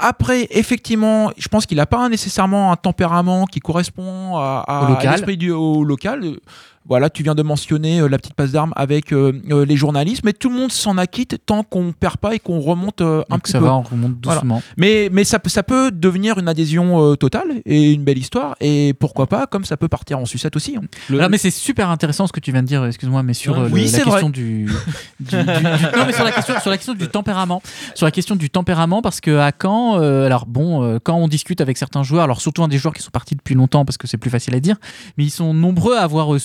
[0.00, 5.36] Après, effectivement, je pense qu'il n'a pas nécessairement un tempérament qui correspond à, à l'esprit
[5.36, 6.36] du au local.
[6.88, 10.22] Voilà, tu viens de mentionner euh, la petite passe d'armes avec euh, euh, les journalistes,
[10.24, 13.42] mais tout le monde s'en acquitte tant qu'on perd pas et qu'on remonte un donc
[13.42, 13.66] petit ça peu.
[13.66, 14.40] va, on remonte Voilà.
[14.40, 14.62] doucement.
[14.76, 18.56] Mais, mais ça, peut- ça peut devenir une adhésion totale et une belle histoire.
[18.60, 20.76] Et pourquoi pas, comme ça peut partir en sucette aussi.
[20.76, 20.82] hein.
[21.10, 23.68] Alors, mais c'est super intéressant ce que tu viens de dire, excuse-moi, mais sur le-
[23.68, 24.22] la question vrai.
[24.30, 24.66] du, du-
[25.20, 27.62] du- du- non, mais sur la question, sur la question du tempérament,
[27.94, 31.28] sur la question du tempérament, parce que à Caen, euh, alors bon, euh, quand on
[31.28, 33.98] discute avec certains joueurs, alors surtout un des joueurs qui sont partis depuis longtemps, parce
[33.98, 34.76] que c'est plus facile à dire,
[35.18, 36.38] mais ils sont nombreux à avoir euh,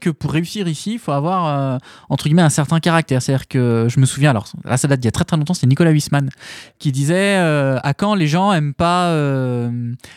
[0.00, 1.78] que pour réussir ici, il faut avoir euh,
[2.08, 3.20] entre guillemets un certain caractère.
[3.22, 5.54] C'est-à-dire que je me souviens, alors là ça date d'il y a très très longtemps,
[5.54, 6.30] c'est Nicolas Huisman
[6.78, 9.70] qui disait euh, à Caen, les gens aiment pas, euh,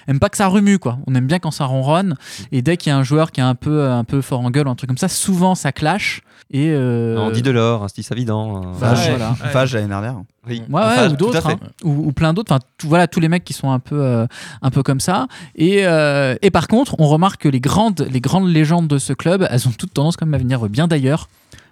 [0.08, 0.98] aiment pas que ça remue quoi.
[1.08, 2.16] On aime bien quand ça ronronne.
[2.52, 4.52] Et dès qu'il y a un joueur qui est un peu, un peu fort en
[4.52, 6.22] gueule un truc comme ça, souvent ça clash.
[6.52, 8.74] Et euh, Andy Delors, un Steve Savidan.
[8.74, 9.34] Fage, voilà.
[9.34, 10.16] Fage l'année dernière.
[10.48, 10.62] Oui.
[10.70, 11.54] Ouais, ouais, Enfin, ou tout à d'autres, fait.
[11.54, 11.70] hein.
[11.84, 12.52] ou, ou plein d'autres.
[12.54, 14.28] Enfin, tout- voilà, tous les mecs qui sont un peu, euh,
[14.62, 15.28] un peu comme ça.
[15.56, 19.14] Et, euh, et par contre, on remarque que les grandes, les grandes légendes de ce
[19.14, 21.28] club, elles ont toutes tendance quand même à venir bien d'ailleurs.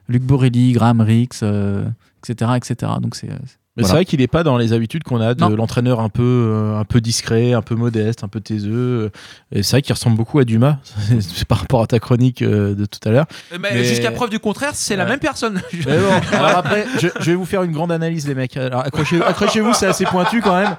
[0.10, 1.86] Luc Borelli, Graham Rix, euh,
[2.28, 2.94] etc., etc.
[3.00, 3.30] Donc c'est.
[3.76, 3.88] Euh, Mais voilà.
[3.88, 6.80] c'est vrai qu'il n'est pas dans les habitudes qu'on a de l'entraîneur un peu, euh,
[6.80, 8.72] un peu discret, un peu modeste, un peu taiseux.
[8.72, 9.10] euh,
[9.52, 10.78] Et c'est vrai qu'il ressemble beaucoup à Dumas.
[11.20, 13.26] c'est par rapport à ta chronique euh, de tout à l'heure.
[13.52, 15.60] Mais, Mais- jusqu'à preuve du contraire, c'est la même personne.
[15.74, 18.56] Mais bon, alors après, je, je vais vous faire une grande analyse, les mecs.
[18.58, 20.76] Alors accrochez- accrochez-vous, c'est assez pointu quand même.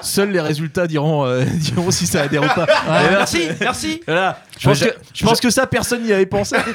[0.00, 2.66] Seuls les résultats diront, euh, diront si ça adhère ou pas.
[3.10, 4.02] Merci, merci.
[4.06, 4.38] Voilà.
[4.58, 6.56] Je pense, que, je pense que ça, personne n'y avait pensé.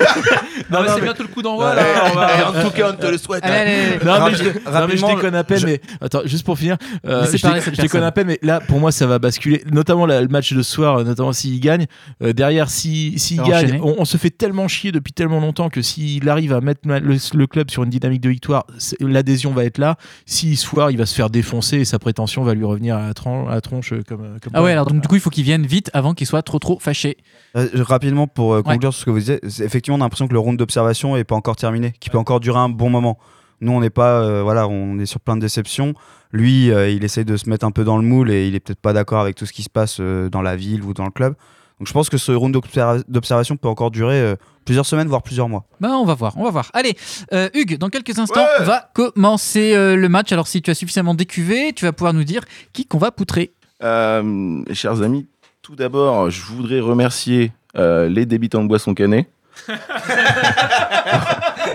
[0.69, 1.75] Non, mais c'est mais- bientôt le coup d'envoi.
[1.75, 1.83] là.
[2.11, 3.43] On va- en tout cas, on te le souhaite.
[3.43, 4.05] Allez, allez, allez.
[4.05, 6.45] Non, mais je, Rapi- non, mais je rapidement, déconne à peine, je- mais attends, juste
[6.45, 8.03] pour finir, euh, Laissez je, parler dé- cette je déconne personne.
[8.07, 10.71] à peine, mais là, pour moi, ça va basculer, notamment la- le match de ce
[10.71, 11.87] soir, euh, notamment s'il gagne.
[12.23, 13.79] Euh, derrière, s'il s'il Ça va gagne, enchaîner.
[13.83, 16.99] on, on se fait tellement chier depuis tellement longtemps que s'il arrive à mettre le,
[17.33, 19.97] le club sur une dynamique de victoire, c'est- l'adhésion va être là.
[20.25, 23.07] S'il se foire, il va se faire défoncer et sa prétention va lui revenir à
[23.07, 24.21] la, tran- à la tronche euh, comme.
[24.23, 26.27] euh, comme Ah ouais, alors donc du coup, il faut qu'ils viennent vite avant qu'ils
[26.27, 27.17] soient trop trop fâchés.
[27.57, 30.33] Euh, rapidement pour euh, conclure sur ce que vous disiez, effectivement on a l'impression que
[30.33, 33.17] le round d'observation est pas encore terminé, qu'il peut encore durer un bon moment.
[33.61, 35.93] Nous on n'est pas, euh, voilà, on est sur plein de déceptions.
[36.31, 38.59] Lui, euh, il essaye de se mettre un peu dans le moule et il est
[38.59, 41.05] peut-être pas d'accord avec tout ce qui se passe euh, dans la ville ou dans
[41.05, 41.35] le club.
[41.79, 45.23] Donc je pense que ce round d'observa- d'observation peut encore durer euh, plusieurs semaines voire
[45.23, 45.65] plusieurs mois.
[45.79, 46.69] Bah, on va voir, on va voir.
[46.73, 46.95] Allez,
[47.33, 50.31] euh, Hugues, dans quelques instants, va commencer euh, le match.
[50.31, 53.51] Alors, si tu as suffisamment décuvé, tu vas pouvoir nous dire qui qu'on va poutrer.
[53.83, 55.27] Euh, chers amis,
[55.63, 59.27] tout d'abord, je voudrais remercier euh, les débitants de boissons cannées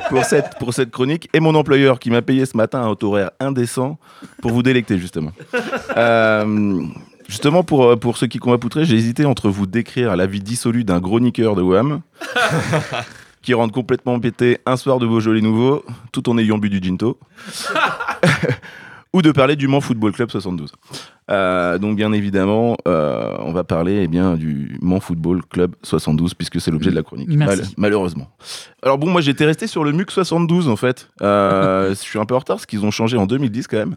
[0.08, 1.28] pour, cette, pour cette chronique.
[1.32, 3.98] Et mon employeur qui m'a payé ce matin un taux horaire indécent
[4.40, 5.32] pour vous délecter, justement.
[5.96, 6.82] Euh,
[7.28, 10.84] justement, pour, pour ceux qui va poutrer, j'ai hésité entre vous décrire la vie dissolue
[10.84, 12.00] d'un gros niqueur de Wham
[13.42, 17.18] qui rentre complètement pété un soir de Beaujolais nouveau tout en ayant bu du ginto
[19.12, 20.72] ou de parler du Mans Football Club 72.
[21.30, 26.34] Euh, donc bien évidemment, euh, on va parler eh bien, du Mans Football Club 72
[26.34, 27.28] puisque c'est l'objet de la chronique.
[27.30, 28.28] Mal- malheureusement.
[28.82, 31.08] Alors bon, moi j'étais resté sur le MUC 72 en fait.
[31.22, 33.96] Euh, je suis un peu en retard parce qu'ils ont changé en 2010 quand même.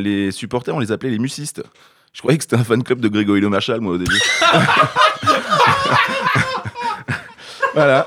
[0.00, 1.62] Les supporters, on les appelait les mucistes.
[2.14, 4.12] Je croyais que c'était un fan club de Grégory Le Marchal, moi au début.
[7.74, 8.06] voilà.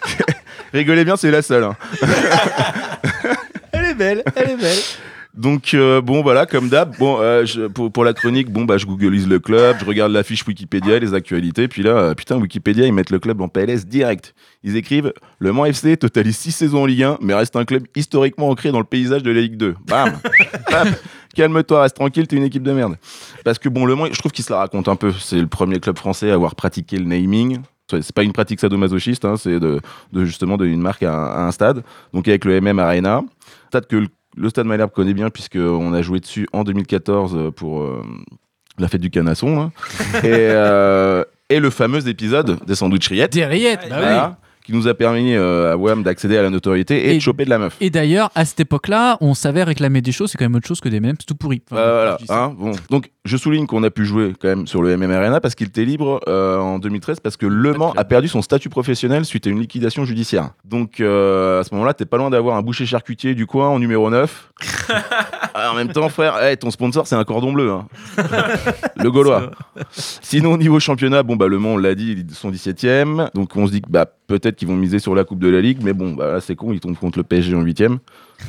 [0.72, 1.64] Rigolez bien, c'est la seule.
[1.64, 1.76] hein.
[4.00, 4.78] Elle est belle, elle est belle.
[5.34, 8.78] Donc euh, bon voilà comme d'hab bon euh, je- pour, pour la chronique bon bah
[8.78, 12.36] je googleise le club je regarde la fiche Wikipédia les actualités puis là euh, putain
[12.36, 14.34] Wikipédia ils mettent le club en PLS direct
[14.64, 17.84] ils écrivent le Mans FC totalise 6 saisons en Ligue 1 mais reste un club
[17.94, 20.18] historiquement ancré dans le paysage de la Ligue 2 bam
[21.36, 22.96] calme-toi, reste tranquille, t'es une équipe de merde.
[23.44, 25.12] Parce que bon, Le Mans, je trouve qu'il se la raconte un peu.
[25.12, 27.58] C'est le premier club français à avoir pratiqué le naming.
[27.88, 29.80] C'est pas une pratique sadomasochiste, hein, c'est de,
[30.12, 31.82] de justement donner une marque à un, à un stade.
[32.12, 33.22] Donc avec le MM Arena,
[33.70, 34.04] stade que
[34.36, 38.02] le, stade Malherbe connaît bien puisqu'on a joué dessus en 2014 pour euh,
[38.78, 39.60] la fête du canasson.
[39.60, 39.72] hein.
[40.24, 43.32] et, euh, et le fameux épisode des sandwichs rillettes.
[43.32, 44.34] Des rillettes, bah oui.
[44.70, 47.44] Qui nous a permis euh, à WAM d'accéder à la notoriété et, Et- de choper
[47.44, 47.76] de la meuf.
[47.80, 50.80] Et d'ailleurs, à cette époque-là, on savait réclamer des choses, c'est quand même autre chose
[50.80, 51.60] que des c'est tout pourri.
[51.72, 52.70] Enfin, Euh, voilà, hein, bon.
[52.88, 55.66] Donc, je souligne qu'on a pu jouer quand même sur le MM Arena parce qu'il
[55.66, 59.48] était libre euh, en 2013 parce que Le Mans a perdu son statut professionnel suite
[59.48, 60.50] à une liquidation judiciaire.
[60.64, 63.80] Donc, euh, à ce moment-là, t'es pas loin d'avoir un boucher charcutier du coin en
[63.80, 64.52] numéro 9.
[65.62, 67.70] Ah, en même temps, frère, hey, ton sponsor, c'est un cordon bleu.
[67.70, 67.86] hein.
[68.96, 69.50] le Gaulois.
[69.90, 73.30] Sinon, au niveau championnat, bon, bah, Le Mans, on l'a dit, ils sont 17ème.
[73.34, 75.60] Donc, on se dit que bah, peut-être qu'ils vont miser sur la Coupe de la
[75.60, 75.78] Ligue.
[75.82, 77.98] Mais bon, bah, là, c'est con, ils tombent contre le PSG en 8ème.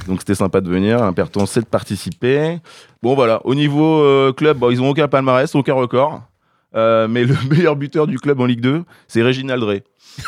[0.07, 1.03] Donc, c'était sympa de venir.
[1.03, 2.59] Un perton, c'est de participer.
[3.03, 3.41] Bon, voilà.
[3.45, 6.21] Au niveau euh, club, ils ont aucun palmarès, aucun record.
[6.75, 9.83] Euh, mais le meilleur buteur du club en Ligue 2, c'est Réginald Rey.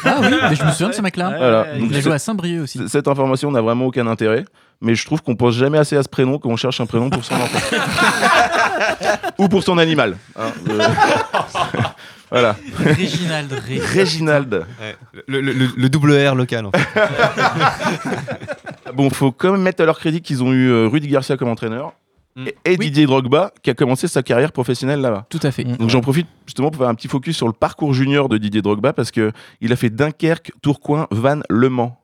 [0.06, 1.34] Ah oui, mais je me souviens de ce mec-là.
[1.38, 1.68] Voilà.
[1.80, 2.82] Il a joué à Saint-Brieuc aussi.
[2.88, 4.46] Cette information n'a vraiment aucun intérêt,
[4.82, 7.24] mais je trouve qu'on pense jamais assez à ce prénom qu'on cherche un prénom pour
[7.24, 7.60] son enfant.
[9.40, 10.16] Ou pour son animal.
[10.38, 10.52] hein.
[10.70, 10.80] Euh,
[12.32, 12.56] voilà.
[12.78, 13.80] Réginald Rey.
[13.80, 14.66] Réginald.
[15.28, 16.88] Le, le- le- le double R local, en fait.
[18.94, 21.50] Bon, faut quand même mettre à leur crédit qu'ils ont eu euh, Rudy Garcia comme
[21.50, 21.94] entraîneur
[22.38, 25.26] et, et Didier Drogba qui a commencé sa carrière professionnelle là-bas.
[25.30, 25.64] Tout à fait.
[25.64, 28.62] Donc j'en profite justement pour faire un petit focus sur le parcours junior de Didier
[28.62, 29.32] Drogba parce que
[29.62, 31.98] il a fait Dunkerque, Tourcoing, Vannes, Le Mans.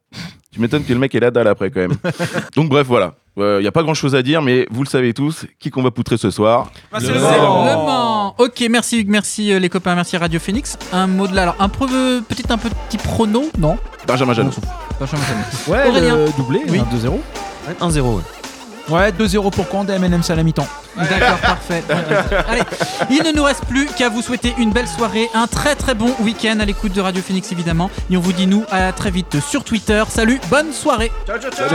[0.51, 1.95] Tu m'étonnes que le mec ait la dalle après quand même.
[2.55, 3.13] Donc bref, voilà.
[3.37, 5.81] Il n'y a pas grand chose à dire, mais vous le savez tous, qui qu'on
[5.83, 8.35] va poutrer ce soir C'est le Mans.
[8.37, 10.77] Ok, merci, merci euh, les copains, merci Radio Phoenix.
[10.91, 13.77] Un mot de là, alors un peut-être un petit prono, non?
[14.07, 14.51] Benjamin Janot.
[14.99, 15.71] Benjamin Janot.
[15.77, 16.15] Ouais, Aurélien.
[16.17, 16.79] le doublé, Oui.
[16.79, 17.19] un 2-0.
[17.79, 18.21] 1-0, ouais.
[18.89, 20.67] Ouais, 2-0 pour Conde, M&M à la mi-temps.
[20.97, 21.83] D'accord, parfait.
[22.47, 22.63] Allez,
[23.09, 26.13] il ne nous reste plus qu'à vous souhaiter une belle soirée, un très très bon
[26.21, 27.89] week-end à l'écoute de Radio Phoenix évidemment.
[28.09, 30.03] Et on vous dit nous à très vite sur Twitter.
[30.09, 31.11] Salut, bonne soirée.
[31.27, 31.69] Ciao, ciao, ciao.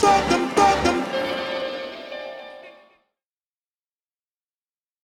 [0.00, 0.87] Welcome